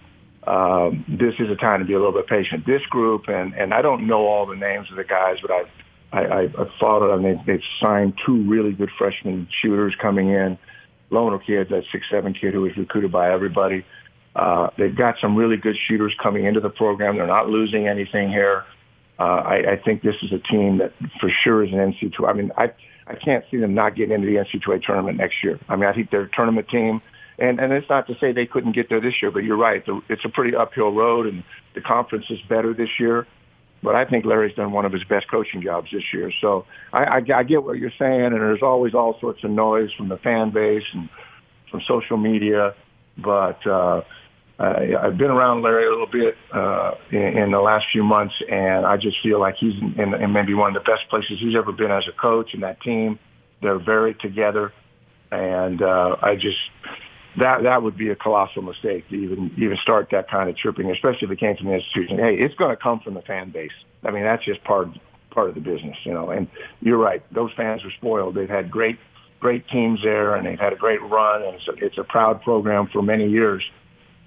Um, 0.45 1.03
this 1.09 1.33
is 1.39 1.49
a 1.49 1.55
time 1.55 1.79
to 1.81 1.85
be 1.85 1.93
a 1.93 1.97
little 1.97 2.13
bit 2.13 2.27
patient. 2.27 2.65
This 2.65 2.83
group, 2.83 3.27
and 3.27 3.53
and 3.53 3.73
I 3.73 3.81
don't 3.81 4.07
know 4.07 4.27
all 4.27 4.45
the 4.45 4.55
names 4.55 4.89
of 4.89 4.97
the 4.97 5.03
guys, 5.03 5.37
but 5.41 5.51
I've 5.51 5.69
I, 6.11 6.19
I, 6.19 6.41
I 6.43 6.79
followed 6.79 7.09
them. 7.09 7.23
They, 7.23 7.41
they've 7.45 7.63
signed 7.81 8.13
two 8.25 8.43
really 8.49 8.71
good 8.71 8.89
freshman 8.97 9.47
shooters 9.61 9.93
coming 10.01 10.29
in. 10.29 10.57
Loner 11.09 11.39
kid, 11.39 11.69
that 11.69 11.83
six 11.91 12.05
seven 12.09 12.33
kid 12.33 12.53
who 12.53 12.61
was 12.61 12.77
recruited 12.77 13.11
by 13.11 13.31
everybody. 13.31 13.85
Uh, 14.35 14.69
they've 14.77 14.95
got 14.95 15.15
some 15.19 15.35
really 15.35 15.57
good 15.57 15.75
shooters 15.87 16.13
coming 16.21 16.45
into 16.45 16.59
the 16.59 16.69
program. 16.69 17.17
They're 17.17 17.27
not 17.27 17.49
losing 17.49 17.87
anything 17.87 18.29
here. 18.29 18.65
Uh, 19.19 19.23
I, 19.23 19.71
I 19.71 19.77
think 19.77 20.03
this 20.03 20.15
is 20.21 20.31
a 20.31 20.37
team 20.37 20.77
that 20.77 20.93
for 21.19 21.29
sure 21.29 21.63
is 21.63 21.71
an 21.71 21.79
NC2. 21.79 22.27
I 22.27 22.33
mean, 22.33 22.51
I 22.57 22.71
I 23.07 23.15
can't 23.15 23.43
see 23.49 23.57
them 23.57 23.73
not 23.73 23.95
getting 23.95 24.13
into 24.13 24.27
the 24.27 24.35
NCAA 24.35 24.83
tournament 24.83 25.17
next 25.17 25.43
year. 25.43 25.59
I 25.69 25.75
mean, 25.75 25.85
I 25.85 25.93
think 25.93 26.11
they're 26.11 26.23
a 26.23 26.29
tournament 26.29 26.67
team, 26.69 27.01
and 27.39 27.59
and 27.59 27.71
it's 27.73 27.89
not 27.89 28.07
to 28.07 28.17
say 28.19 28.31
they 28.31 28.45
couldn't 28.45 28.73
get 28.73 28.89
there 28.89 29.01
this 29.01 29.21
year, 29.21 29.31
but 29.31 29.43
you're 29.43 29.57
right. 29.57 29.83
It's 30.09 30.25
a 30.25 30.29
pretty 30.29 30.55
uphill 30.55 30.91
road, 30.91 31.25
and 31.25 31.43
the 31.73 31.81
conference 31.81 32.25
is 32.29 32.39
better 32.47 32.73
this 32.73 32.99
year. 32.99 33.25
But 33.83 33.95
I 33.95 34.05
think 34.05 34.25
Larry's 34.25 34.55
done 34.55 34.71
one 34.71 34.85
of 34.85 34.91
his 34.91 35.03
best 35.03 35.29
coaching 35.29 35.61
jobs 35.61 35.91
this 35.91 36.11
year. 36.11 36.31
So 36.41 36.65
I, 36.91 37.03
I, 37.03 37.23
I 37.35 37.43
get 37.43 37.63
what 37.63 37.77
you're 37.77 37.91
saying, 37.97 38.21
and 38.21 38.33
there's 38.33 38.63
always 38.63 38.95
all 38.95 39.19
sorts 39.19 39.43
of 39.43 39.51
noise 39.51 39.91
from 39.93 40.09
the 40.09 40.17
fan 40.17 40.49
base 40.49 40.83
and 40.93 41.09
from 41.69 41.81
social 41.81 42.17
media. 42.17 42.73
But 43.17 43.65
uh, 43.67 44.01
I've 44.59 45.17
been 45.17 45.29
around 45.29 45.61
Larry 45.61 45.85
a 45.85 45.89
little 45.91 46.07
bit 46.07 46.35
uh, 46.51 46.91
in, 47.11 47.37
in 47.37 47.51
the 47.51 47.59
last 47.59 47.85
few 47.91 48.03
months, 48.03 48.33
and 48.49 48.85
I 48.85 48.97
just 48.97 49.17
feel 49.21 49.39
like 49.39 49.55
he's 49.55 49.79
in, 49.79 50.15
in 50.15 50.33
maybe 50.33 50.55
one 50.55 50.75
of 50.75 50.83
the 50.83 50.89
best 50.89 51.07
places 51.09 51.37
he's 51.39 51.55
ever 51.55 51.71
been 51.71 51.91
as 51.91 52.07
a 52.07 52.11
coach. 52.19 52.53
And 52.53 52.63
that 52.63 52.81
team, 52.81 53.19
they're 53.61 53.77
very 53.77 54.15
together, 54.15 54.73
and 55.31 55.81
uh, 55.81 56.15
I 56.21 56.35
just 56.35 56.57
that 57.39 57.63
that 57.63 57.83
would 57.83 57.97
be 57.97 58.09
a 58.09 58.15
colossal 58.15 58.63
mistake 58.63 59.07
to 59.09 59.15
even 59.15 59.51
even 59.57 59.77
start 59.83 60.09
that 60.11 60.29
kind 60.29 60.49
of 60.49 60.57
tripping, 60.57 60.89
especially 60.89 61.27
if 61.27 61.31
it 61.31 61.39
came 61.39 61.55
from 61.55 61.67
the 61.67 61.73
institution. 61.73 62.17
Hey, 62.17 62.35
it's 62.35 62.55
going 62.55 62.75
to 62.75 62.81
come 62.81 62.99
from 63.01 63.13
the 63.13 63.21
fan 63.21 63.51
base. 63.51 63.71
I 64.03 64.11
mean, 64.11 64.23
that's 64.23 64.43
just 64.43 64.63
part 64.63 64.87
part 65.29 65.49
of 65.49 65.55
the 65.55 65.61
business, 65.61 65.97
you 66.03 66.13
know. 66.13 66.31
And 66.31 66.47
you're 66.81 66.97
right; 66.97 67.21
those 67.31 67.51
fans 67.55 67.83
are 67.85 67.91
spoiled. 67.91 68.33
They've 68.33 68.49
had 68.49 68.71
great 68.71 68.97
great 69.39 69.67
teams 69.69 69.99
there, 70.03 70.35
and 70.35 70.47
they've 70.47 70.59
had 70.59 70.73
a 70.73 70.77
great 70.77 71.01
run, 71.03 71.43
and 71.43 71.55
it's 71.55 71.67
a, 71.67 71.85
it's 71.85 71.97
a 71.99 72.03
proud 72.03 72.41
program 72.41 72.87
for 72.91 73.03
many 73.03 73.29
years. 73.29 73.63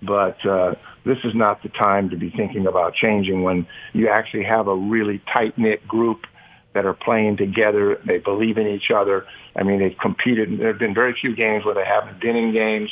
But 0.02 0.44
uh, 0.46 0.74
this 1.04 1.18
is 1.24 1.34
not 1.34 1.62
the 1.62 1.68
time 1.68 2.10
to 2.10 2.16
be 2.16 2.30
thinking 2.30 2.66
about 2.66 2.94
changing 2.94 3.42
when 3.42 3.66
you 3.92 4.08
actually 4.08 4.44
have 4.44 4.68
a 4.68 4.74
really 4.74 5.20
tight 5.32 5.58
knit 5.58 5.86
group 5.86 6.26
that 6.72 6.86
are 6.86 6.94
playing 6.94 7.36
together. 7.36 8.00
They 8.06 8.18
believe 8.18 8.56
in 8.56 8.66
each 8.66 8.90
other. 8.90 9.26
I 9.56 9.62
mean, 9.62 9.80
they've 9.80 9.96
competed. 9.98 10.58
There 10.58 10.68
have 10.68 10.78
been 10.78 10.94
very 10.94 11.14
few 11.20 11.34
games 11.34 11.64
where 11.64 11.74
they 11.74 11.84
haven't 11.84 12.20
been 12.20 12.36
in 12.36 12.52
games. 12.52 12.90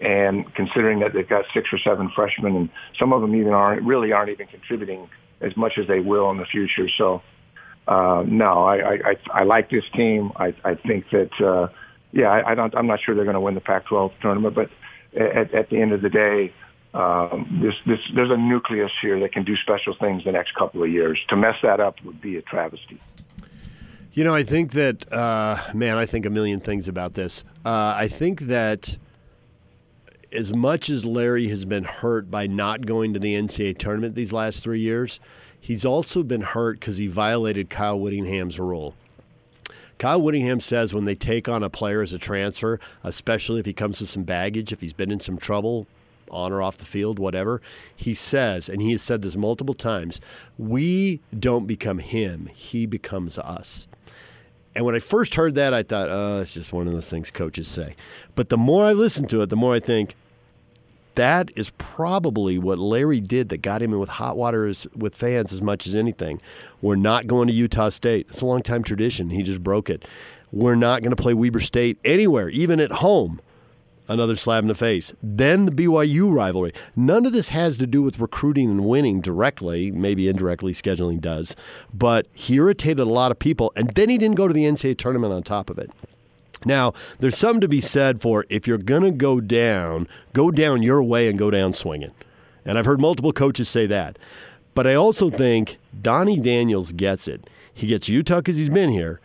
And 0.00 0.54
considering 0.54 1.00
that 1.00 1.12
they've 1.12 1.28
got 1.28 1.44
six 1.52 1.72
or 1.72 1.78
seven 1.78 2.08
freshmen, 2.14 2.54
and 2.54 2.70
some 2.98 3.12
of 3.12 3.20
them 3.20 3.34
even 3.34 3.52
aren't 3.52 3.82
really 3.82 4.12
aren't 4.12 4.30
even 4.30 4.46
contributing 4.46 5.08
as 5.40 5.56
much 5.56 5.76
as 5.76 5.88
they 5.88 5.98
will 5.98 6.30
in 6.30 6.36
the 6.36 6.44
future. 6.44 6.88
So, 6.96 7.20
uh, 7.88 8.22
no, 8.24 8.64
I, 8.64 8.94
I, 8.94 9.16
I 9.32 9.42
like 9.42 9.70
this 9.70 9.84
team. 9.94 10.30
I, 10.36 10.54
I 10.64 10.76
think 10.76 11.06
that, 11.10 11.40
uh, 11.40 11.68
yeah, 12.12 12.28
I, 12.28 12.52
I 12.52 12.54
don't. 12.54 12.74
I'm 12.76 12.86
not 12.86 13.00
sure 13.00 13.16
they're 13.16 13.24
going 13.24 13.34
to 13.34 13.40
win 13.40 13.54
the 13.54 13.60
Pac-12 13.60 14.12
tournament, 14.20 14.54
but 14.54 14.70
at, 15.14 15.54
at 15.54 15.70
the 15.70 15.80
end 15.80 15.92
of 15.92 16.02
the 16.02 16.08
day, 16.08 16.52
um, 16.94 17.60
this, 17.62 17.74
this, 17.86 18.00
there's 18.14 18.30
a 18.30 18.36
nucleus 18.36 18.92
here 19.00 19.20
that 19.20 19.32
can 19.32 19.44
do 19.44 19.56
special 19.56 19.94
things 19.94 20.24
the 20.24 20.32
next 20.32 20.54
couple 20.54 20.82
of 20.82 20.90
years. 20.90 21.18
To 21.28 21.36
mess 21.36 21.56
that 21.62 21.80
up 21.80 22.02
would 22.04 22.20
be 22.20 22.36
a 22.36 22.42
travesty. 22.42 23.00
You 24.12 24.24
know, 24.24 24.34
I 24.34 24.42
think 24.42 24.72
that, 24.72 25.10
uh, 25.12 25.58
man, 25.74 25.98
I 25.98 26.06
think 26.06 26.26
a 26.26 26.30
million 26.30 26.60
things 26.60 26.88
about 26.88 27.14
this. 27.14 27.44
Uh, 27.64 27.94
I 27.96 28.08
think 28.08 28.42
that 28.42 28.96
as 30.32 30.54
much 30.54 30.90
as 30.90 31.04
Larry 31.04 31.48
has 31.48 31.64
been 31.64 31.84
hurt 31.84 32.30
by 32.30 32.46
not 32.46 32.86
going 32.86 33.14
to 33.14 33.20
the 33.20 33.34
NCAA 33.34 33.78
tournament 33.78 34.14
these 34.14 34.32
last 34.32 34.62
three 34.62 34.80
years, 34.80 35.20
he's 35.60 35.84
also 35.84 36.22
been 36.22 36.40
hurt 36.40 36.80
because 36.80 36.96
he 36.96 37.06
violated 37.06 37.70
Kyle 37.70 37.98
Whittingham's 37.98 38.58
rule. 38.58 38.94
Kyle 39.98 40.22
Whittingham 40.22 40.60
says 40.60 40.94
when 40.94 41.04
they 41.04 41.14
take 41.14 41.48
on 41.48 41.62
a 41.62 41.70
player 41.70 42.02
as 42.02 42.12
a 42.12 42.18
transfer, 42.18 42.78
especially 43.02 43.60
if 43.60 43.66
he 43.66 43.72
comes 43.72 44.00
with 44.00 44.08
some 44.08 44.22
baggage, 44.22 44.72
if 44.72 44.80
he's 44.80 44.92
been 44.92 45.10
in 45.10 45.20
some 45.20 45.38
trouble, 45.38 45.86
on 46.30 46.52
or 46.52 46.62
off 46.62 46.78
the 46.78 46.84
field, 46.84 47.18
whatever, 47.18 47.60
he 47.94 48.14
says, 48.14 48.68
and 48.68 48.82
he 48.82 48.92
has 48.92 49.02
said 49.02 49.22
this 49.22 49.36
multiple 49.36 49.74
times, 49.74 50.20
we 50.56 51.20
don't 51.36 51.66
become 51.66 51.98
him, 51.98 52.48
he 52.54 52.86
becomes 52.86 53.38
us. 53.38 53.86
And 54.74 54.84
when 54.84 54.94
I 54.94 55.00
first 55.00 55.34
heard 55.34 55.54
that, 55.56 55.74
I 55.74 55.82
thought, 55.82 56.08
oh, 56.08 56.40
it's 56.40 56.54
just 56.54 56.72
one 56.72 56.86
of 56.86 56.92
those 56.92 57.10
things 57.10 57.30
coaches 57.30 57.66
say. 57.66 57.96
But 58.34 58.48
the 58.48 58.56
more 58.56 58.84
I 58.84 58.92
listen 58.92 59.26
to 59.28 59.40
it, 59.40 59.46
the 59.46 59.56
more 59.56 59.74
I 59.74 59.80
think 59.80 60.14
that 61.18 61.50
is 61.56 61.70
probably 61.78 62.58
what 62.58 62.78
Larry 62.78 63.20
did 63.20 63.48
that 63.48 63.58
got 63.58 63.82
him 63.82 63.92
in 63.92 63.98
with 63.98 64.08
hot 64.08 64.36
water 64.36 64.66
as, 64.66 64.86
with 64.94 65.16
fans 65.16 65.52
as 65.52 65.60
much 65.60 65.84
as 65.84 65.96
anything. 65.96 66.40
We're 66.80 66.94
not 66.94 67.26
going 67.26 67.48
to 67.48 67.52
Utah 67.52 67.88
State. 67.88 68.28
It's 68.28 68.40
a 68.40 68.46
long 68.46 68.62
time 68.62 68.84
tradition. 68.84 69.30
He 69.30 69.42
just 69.42 69.60
broke 69.60 69.90
it. 69.90 70.06
We're 70.52 70.76
not 70.76 71.02
going 71.02 71.10
to 71.10 71.20
play 71.20 71.34
Weber 71.34 71.58
State 71.58 71.98
anywhere, 72.04 72.48
even 72.48 72.78
at 72.78 72.92
home 72.92 73.40
another 74.08 74.36
slap 74.36 74.62
in 74.62 74.68
the 74.68 74.76
face. 74.76 75.12
Then 75.20 75.66
the 75.66 75.72
BYU 75.72 76.32
rivalry. 76.32 76.72
None 76.94 77.26
of 77.26 77.32
this 77.32 77.48
has 77.48 77.76
to 77.78 77.86
do 77.86 78.00
with 78.02 78.20
recruiting 78.20 78.70
and 78.70 78.86
winning 78.86 79.20
directly. 79.20 79.90
Maybe 79.90 80.28
indirectly, 80.28 80.72
scheduling 80.72 81.20
does. 81.20 81.56
But 81.92 82.26
he 82.32 82.54
irritated 82.54 83.00
a 83.00 83.04
lot 83.04 83.32
of 83.32 83.38
people, 83.38 83.72
and 83.76 83.90
then 83.90 84.08
he 84.08 84.18
didn't 84.18 84.36
go 84.36 84.48
to 84.48 84.54
the 84.54 84.64
NCAA 84.64 84.96
tournament 84.96 85.32
on 85.32 85.42
top 85.42 85.68
of 85.68 85.78
it. 85.78 85.90
Now, 86.64 86.92
there's 87.18 87.38
something 87.38 87.60
to 87.60 87.68
be 87.68 87.80
said 87.80 88.20
for 88.20 88.44
if 88.48 88.66
you're 88.66 88.78
going 88.78 89.02
to 89.02 89.10
go 89.10 89.40
down, 89.40 90.08
go 90.32 90.50
down 90.50 90.82
your 90.82 91.02
way 91.02 91.28
and 91.28 91.38
go 91.38 91.50
down 91.50 91.72
swinging. 91.72 92.12
And 92.64 92.78
I've 92.78 92.86
heard 92.86 93.00
multiple 93.00 93.32
coaches 93.32 93.68
say 93.68 93.86
that. 93.86 94.18
But 94.74 94.86
I 94.86 94.94
also 94.94 95.30
think 95.30 95.78
Donnie 96.00 96.38
Daniels 96.38 96.92
gets 96.92 97.26
it. 97.26 97.48
He 97.72 97.86
gets 97.86 98.08
Utah 98.08 98.36
because 98.36 98.56
he's 98.56 98.68
been 98.68 98.90
here, 98.90 99.20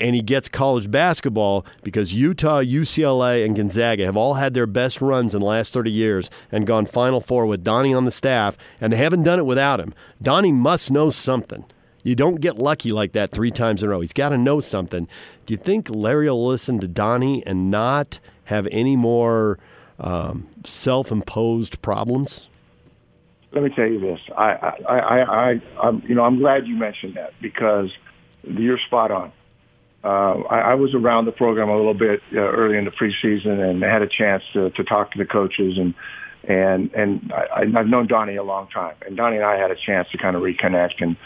and 0.00 0.14
he 0.14 0.22
gets 0.22 0.48
college 0.48 0.90
basketball 0.90 1.66
because 1.82 2.12
Utah, 2.12 2.60
UCLA, 2.60 3.44
and 3.44 3.56
Gonzaga 3.56 4.04
have 4.04 4.16
all 4.16 4.34
had 4.34 4.54
their 4.54 4.66
best 4.66 5.00
runs 5.00 5.34
in 5.34 5.40
the 5.40 5.46
last 5.46 5.72
30 5.72 5.90
years 5.90 6.30
and 6.50 6.66
gone 6.66 6.86
Final 6.86 7.20
Four 7.20 7.46
with 7.46 7.64
Donnie 7.64 7.94
on 7.94 8.04
the 8.04 8.10
staff, 8.10 8.56
and 8.80 8.92
they 8.92 8.96
haven't 8.96 9.24
done 9.24 9.38
it 9.38 9.46
without 9.46 9.80
him. 9.80 9.94
Donnie 10.22 10.52
must 10.52 10.90
know 10.90 11.10
something. 11.10 11.64
You 12.06 12.14
don't 12.14 12.36
get 12.36 12.56
lucky 12.56 12.92
like 12.92 13.12
that 13.12 13.32
three 13.32 13.50
times 13.50 13.82
in 13.82 13.88
a 13.88 13.90
row. 13.90 14.00
He's 14.00 14.12
got 14.12 14.28
to 14.28 14.38
know 14.38 14.60
something. 14.60 15.08
Do 15.44 15.54
you 15.54 15.58
think 15.58 15.90
Larry 15.90 16.28
will 16.28 16.46
listen 16.46 16.78
to 16.78 16.86
Donnie 16.86 17.44
and 17.44 17.68
not 17.68 18.20
have 18.44 18.68
any 18.70 18.94
more 18.94 19.58
um, 19.98 20.48
self-imposed 20.64 21.82
problems? 21.82 22.48
Let 23.50 23.64
me 23.64 23.70
tell 23.70 23.88
you 23.88 23.98
this. 23.98 24.20
I, 24.38 24.52
I, 24.52 24.76
I, 24.88 25.50
I, 25.50 25.62
I'm, 25.82 26.00
you 26.06 26.14
know, 26.14 26.22
I'm 26.22 26.38
glad 26.38 26.68
you 26.68 26.76
mentioned 26.76 27.14
that 27.14 27.32
because 27.42 27.90
you're 28.44 28.78
spot 28.78 29.10
on. 29.10 29.32
Uh, 30.04 30.42
I, 30.48 30.60
I 30.60 30.74
was 30.74 30.94
around 30.94 31.24
the 31.24 31.32
program 31.32 31.68
a 31.68 31.76
little 31.76 31.92
bit 31.92 32.22
uh, 32.32 32.38
early 32.38 32.78
in 32.78 32.84
the 32.84 32.92
preseason 32.92 33.58
and 33.68 33.82
had 33.82 34.02
a 34.02 34.08
chance 34.08 34.44
to, 34.52 34.70
to 34.70 34.84
talk 34.84 35.10
to 35.10 35.18
the 35.18 35.26
coaches 35.26 35.76
and 35.76 35.92
and 36.44 36.92
and 36.94 37.32
I, 37.32 37.62
I've 37.62 37.88
known 37.88 38.06
Donnie 38.06 38.36
a 38.36 38.44
long 38.44 38.68
time, 38.68 38.94
and 39.04 39.16
Donnie 39.16 39.38
and 39.38 39.44
I 39.44 39.56
had 39.56 39.72
a 39.72 39.74
chance 39.74 40.08
to 40.12 40.18
kind 40.18 40.36
of 40.36 40.42
reconnect, 40.42 41.00
and 41.00 41.16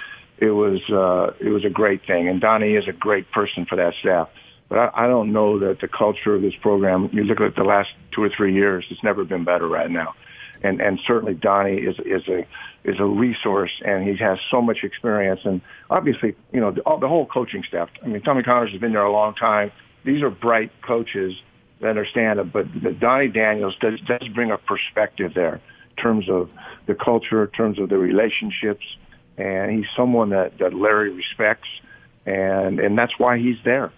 it 0.41 0.51
was 0.51 0.81
uh, 0.91 1.35
it 1.45 1.51
was 1.51 1.65
a 1.65 1.71
great 1.71 2.07
thing. 2.07 2.29
And 2.29 2.41
Donnie 2.41 2.75
is 2.75 2.89
a 2.89 2.93
great 2.93 3.31
person 3.31 3.67
for 3.67 3.77
that 3.77 3.95
staff, 4.01 4.29
but 4.69 4.79
I, 4.79 5.05
I 5.05 5.07
don't 5.07 5.33
know 5.33 5.59
that 5.61 5.81
the 5.81 5.89
culture 5.89 6.35
of 6.35 6.43
this 6.43 6.55
program. 6.61 7.11
You 7.13 7.25
look 7.25 7.41
at 7.41 7.57
the 7.57 7.65
last 7.65 7.91
two 8.15 8.23
or 8.23 8.31
three 8.37 8.55
years; 8.55 8.85
it's 8.91 9.05
never 9.05 9.25
been 9.25 9.45
better 9.45 9.69
right 9.69 9.91
now 9.91 10.15
and 10.63 10.81
and 10.81 10.99
certainly 11.07 11.35
Donnie 11.35 11.77
is 11.77 11.97
is 12.01 12.27
a 12.29 12.47
is 12.85 12.99
a 12.99 13.05
resource, 13.05 13.71
and 13.85 14.09
he 14.09 14.17
has 14.17 14.39
so 14.51 14.63
much 14.63 14.79
experience, 14.83 15.41
and 15.45 15.61
obviously, 15.91 16.35
you 16.53 16.61
know, 16.61 16.71
the, 16.71 16.81
all, 16.83 16.99
the 16.99 17.09
whole 17.09 17.27
coaching 17.27 17.63
staff. 17.67 17.89
I 18.03 18.07
mean, 18.07 18.23
Tommy 18.23 18.43
Connors 18.43 18.71
has 18.73 18.81
been 18.81 18.93
there 18.93 19.03
a 19.03 19.13
long 19.13 19.35
time. 19.35 19.71
These 20.05 20.23
are 20.23 20.31
bright 20.31 20.73
coaches 20.83 21.35
that 21.81 21.91
understand 21.91 22.39
it, 22.39 22.53
but 22.53 22.67
Donnie 23.01 23.29
Daniels 23.29 23.75
does 23.81 24.01
does 24.01 24.27
bring 24.35 24.51
a 24.51 24.59
perspective 24.59 25.33
there 25.35 25.61
in 25.97 26.03
terms 26.03 26.29
of 26.29 26.51
the 26.87 26.95
culture, 26.95 27.45
in 27.45 27.51
terms 27.51 27.79
of 27.79 27.89
the 27.89 27.99
relationships, 27.99 28.85
and 29.39 29.71
he's 29.71 29.87
someone 29.97 30.31
that 30.31 30.59
that 30.59 30.75
Larry 30.75 31.13
respects, 31.13 31.69
and 32.27 32.79
and 32.81 32.97
that's 32.97 33.19
why 33.19 33.39
he's 33.39 33.57
there. 33.65 33.93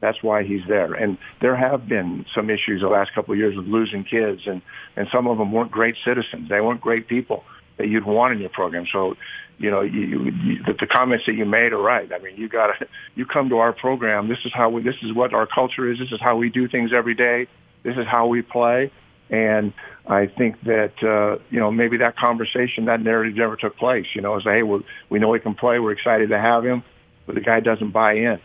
That's 0.00 0.20
why 0.20 0.42
he's 0.42 0.62
there. 0.66 0.94
And 0.94 1.16
there 1.40 1.54
have 1.54 1.88
been 1.88 2.26
some 2.34 2.50
issues 2.50 2.80
the 2.80 2.88
last 2.88 3.14
couple 3.14 3.32
of 3.32 3.38
years 3.38 3.56
with 3.56 3.66
losing 3.66 4.04
kids, 4.04 4.42
and 4.46 4.60
and 4.96 5.08
some 5.12 5.26
of 5.26 5.38
them 5.38 5.52
weren't 5.52 5.70
great 5.70 5.96
citizens. 6.04 6.48
They 6.48 6.60
weren't 6.60 6.80
great 6.80 7.08
people 7.08 7.44
that 7.78 7.88
you'd 7.88 8.04
want 8.04 8.34
in 8.34 8.40
your 8.40 8.50
program. 8.50 8.86
So, 8.92 9.16
you 9.58 9.70
know, 9.70 9.80
you, 9.80 10.00
you, 10.00 10.62
the, 10.64 10.74
the 10.80 10.86
comments 10.86 11.26
that 11.26 11.34
you 11.34 11.44
made 11.44 11.72
are 11.72 11.80
right. 11.80 12.10
I 12.12 12.18
mean, 12.18 12.36
you 12.36 12.48
got 12.48 12.78
to 12.78 12.86
you 13.14 13.26
come 13.26 13.48
to 13.50 13.58
our 13.58 13.72
program. 13.72 14.28
This 14.28 14.44
is 14.44 14.52
how 14.52 14.70
we. 14.70 14.82
This 14.82 14.96
is 15.02 15.12
what 15.12 15.32
our 15.34 15.46
culture 15.46 15.90
is. 15.90 15.98
This 15.98 16.12
is 16.12 16.20
how 16.20 16.36
we 16.36 16.50
do 16.50 16.68
things 16.68 16.92
every 16.92 17.14
day. 17.14 17.46
This 17.82 17.96
is 17.96 18.06
how 18.06 18.26
we 18.26 18.42
play. 18.42 18.90
And 19.32 19.72
I 20.06 20.26
think 20.26 20.62
that 20.62 21.02
uh, 21.02 21.42
you 21.50 21.58
know 21.58 21.72
maybe 21.72 21.96
that 21.96 22.16
conversation, 22.16 22.84
that 22.84 23.00
narrative 23.00 23.34
never 23.34 23.56
took 23.56 23.76
place. 23.76 24.06
You 24.14 24.20
know, 24.20 24.36
as 24.36 24.44
hey, 24.44 24.62
we 24.62 24.84
we 25.08 25.18
know 25.18 25.32
he 25.32 25.40
can 25.40 25.54
play. 25.54 25.80
We're 25.80 25.92
excited 25.92 26.28
to 26.28 26.38
have 26.38 26.64
him, 26.64 26.84
but 27.26 27.34
the 27.34 27.40
guy 27.40 27.58
doesn't 27.58 27.90
buy 27.90 28.12
in 28.12 28.40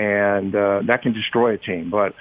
and 0.00 0.54
uh, 0.54 0.80
that 0.86 1.02
can 1.02 1.12
destroy 1.12 1.52
a 1.54 1.58
team. 1.58 1.90
But 1.90 2.14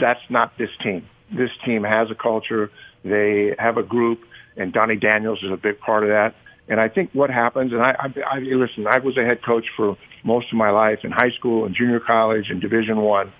that's 0.00 0.22
not 0.30 0.56
this 0.56 0.70
team. 0.82 1.06
This 1.30 1.50
team 1.64 1.84
has 1.84 2.10
a 2.10 2.14
culture. 2.14 2.70
They 3.04 3.54
have 3.58 3.76
a 3.76 3.82
group, 3.82 4.24
and 4.56 4.72
Donnie 4.72 4.96
Daniels 4.96 5.42
is 5.42 5.50
a 5.50 5.58
big 5.58 5.78
part 5.78 6.04
of 6.04 6.08
that. 6.08 6.34
And 6.68 6.80
I 6.80 6.88
think 6.88 7.10
what 7.12 7.28
happens, 7.30 7.72
and 7.72 7.82
I, 7.82 7.94
I, 7.98 8.36
I 8.36 8.38
listen, 8.38 8.86
I 8.86 8.98
was 8.98 9.16
a 9.18 9.24
head 9.24 9.42
coach 9.44 9.66
for 9.76 9.98
most 10.24 10.48
of 10.48 10.54
my 10.54 10.70
life 10.70 11.00
in 11.04 11.12
high 11.12 11.30
school 11.30 11.66
and 11.66 11.74
junior 11.74 12.00
college 12.00 12.48
and 12.48 12.62
Division 12.62 12.96
One, 12.96 13.30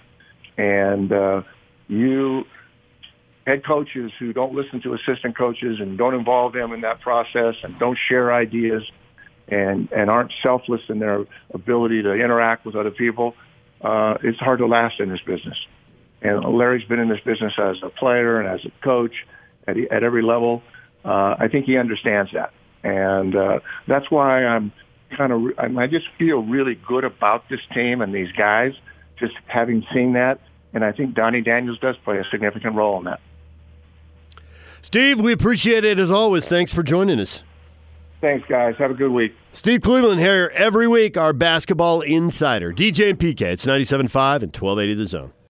and 0.59 1.11
uh, 1.11 1.43
you 1.89 2.45
head 3.47 3.65
coaches 3.65 4.11
who 4.19 4.33
don't 4.33 4.55
listen 4.55 4.83
to 4.83 4.93
assistant 4.95 5.37
coaches 5.37 5.79
and 5.81 5.97
don't 5.97 6.15
involve 6.15 6.53
them 6.53 6.73
in 6.73 6.81
that 6.81 7.01
process 7.01 7.55
and 7.63 7.79
don't 7.79 7.99
share 8.09 8.35
ideas 8.35 8.83
and 9.49 9.91
and 9.93 10.11
aren't 10.11 10.33
selfless 10.43 10.83
in 10.89 10.99
their 10.99 11.25
ability 11.55 12.03
to 12.03 12.13
interact 12.13 12.67
with 12.67 12.75
other 12.75 12.91
people, 12.91 13.35
uh, 13.81 14.17
it's 14.23 14.39
hard 14.41 14.59
to 14.59 14.67
last 14.67 14.99
in 14.99 15.09
this 15.09 15.21
business. 15.21 15.57
And 16.23 16.45
Larry's 16.45 16.87
been 16.89 16.99
in 16.99 17.09
this 17.09 17.21
business 17.25 17.53
as 17.57 17.77
a 17.83 17.91
player 17.91 18.41
and 18.41 18.49
as 18.49 18.65
a 18.65 18.73
coach 18.83 19.15
at, 19.69 19.77
at 19.79 20.03
every 20.03 20.23
level. 20.23 20.63
Uh, 21.05 21.37
I 21.39 21.47
think 21.49 21.67
he 21.67 21.77
understands 21.77 22.33
that, 22.33 22.53
and 22.83 23.37
uh, 23.37 23.61
that's 23.87 24.11
why 24.11 24.45
I'm 24.45 24.73
kind 25.17 25.33
of 25.33 25.79
I 25.79 25.87
just 25.87 26.07
feel 26.19 26.43
really 26.43 26.75
good 26.75 27.05
about 27.05 27.49
this 27.49 27.61
team 27.73 28.01
and 28.01 28.13
these 28.13 28.33
guys, 28.33 28.73
just 29.17 29.35
having 29.47 29.87
seen 29.95 30.15
that. 30.15 30.41
And 30.75 30.85
I 30.85 30.91
think 30.91 31.15
Donnie 31.15 31.43
Daniels 31.43 31.79
does 31.79 31.97
play 32.05 32.19
a 32.19 32.25
significant 32.25 32.75
role 32.75 32.99
in 32.99 33.05
that. 33.05 33.21
Steve, 34.87 35.19
we 35.19 35.33
appreciate 35.33 35.85
it 35.85 35.99
as 35.99 36.13
always. 36.13 36.47
Thanks 36.47 36.73
for 36.73 36.85
joining 36.85 37.19
us. 37.19 37.43
Thanks, 38.21 38.47
guys. 38.49 38.77
Have 38.79 38.93
a 38.93 38.95
good 38.95 39.11
week. 39.11 39.35
Steve 39.51 39.81
Cleveland 39.81 40.21
here 40.21 40.53
every 40.55 40.87
week, 40.87 41.17
our 41.17 41.33
basketball 41.33 42.03
insider. 42.03 42.73
DJ 42.73 43.11
and 43.11 43.19
PK, 43.19 43.43
it's 43.43 43.67
97.5 43.67 44.43
and 44.45 44.55
1280 44.57 44.95
The 44.95 45.07
Zone. 45.07 45.33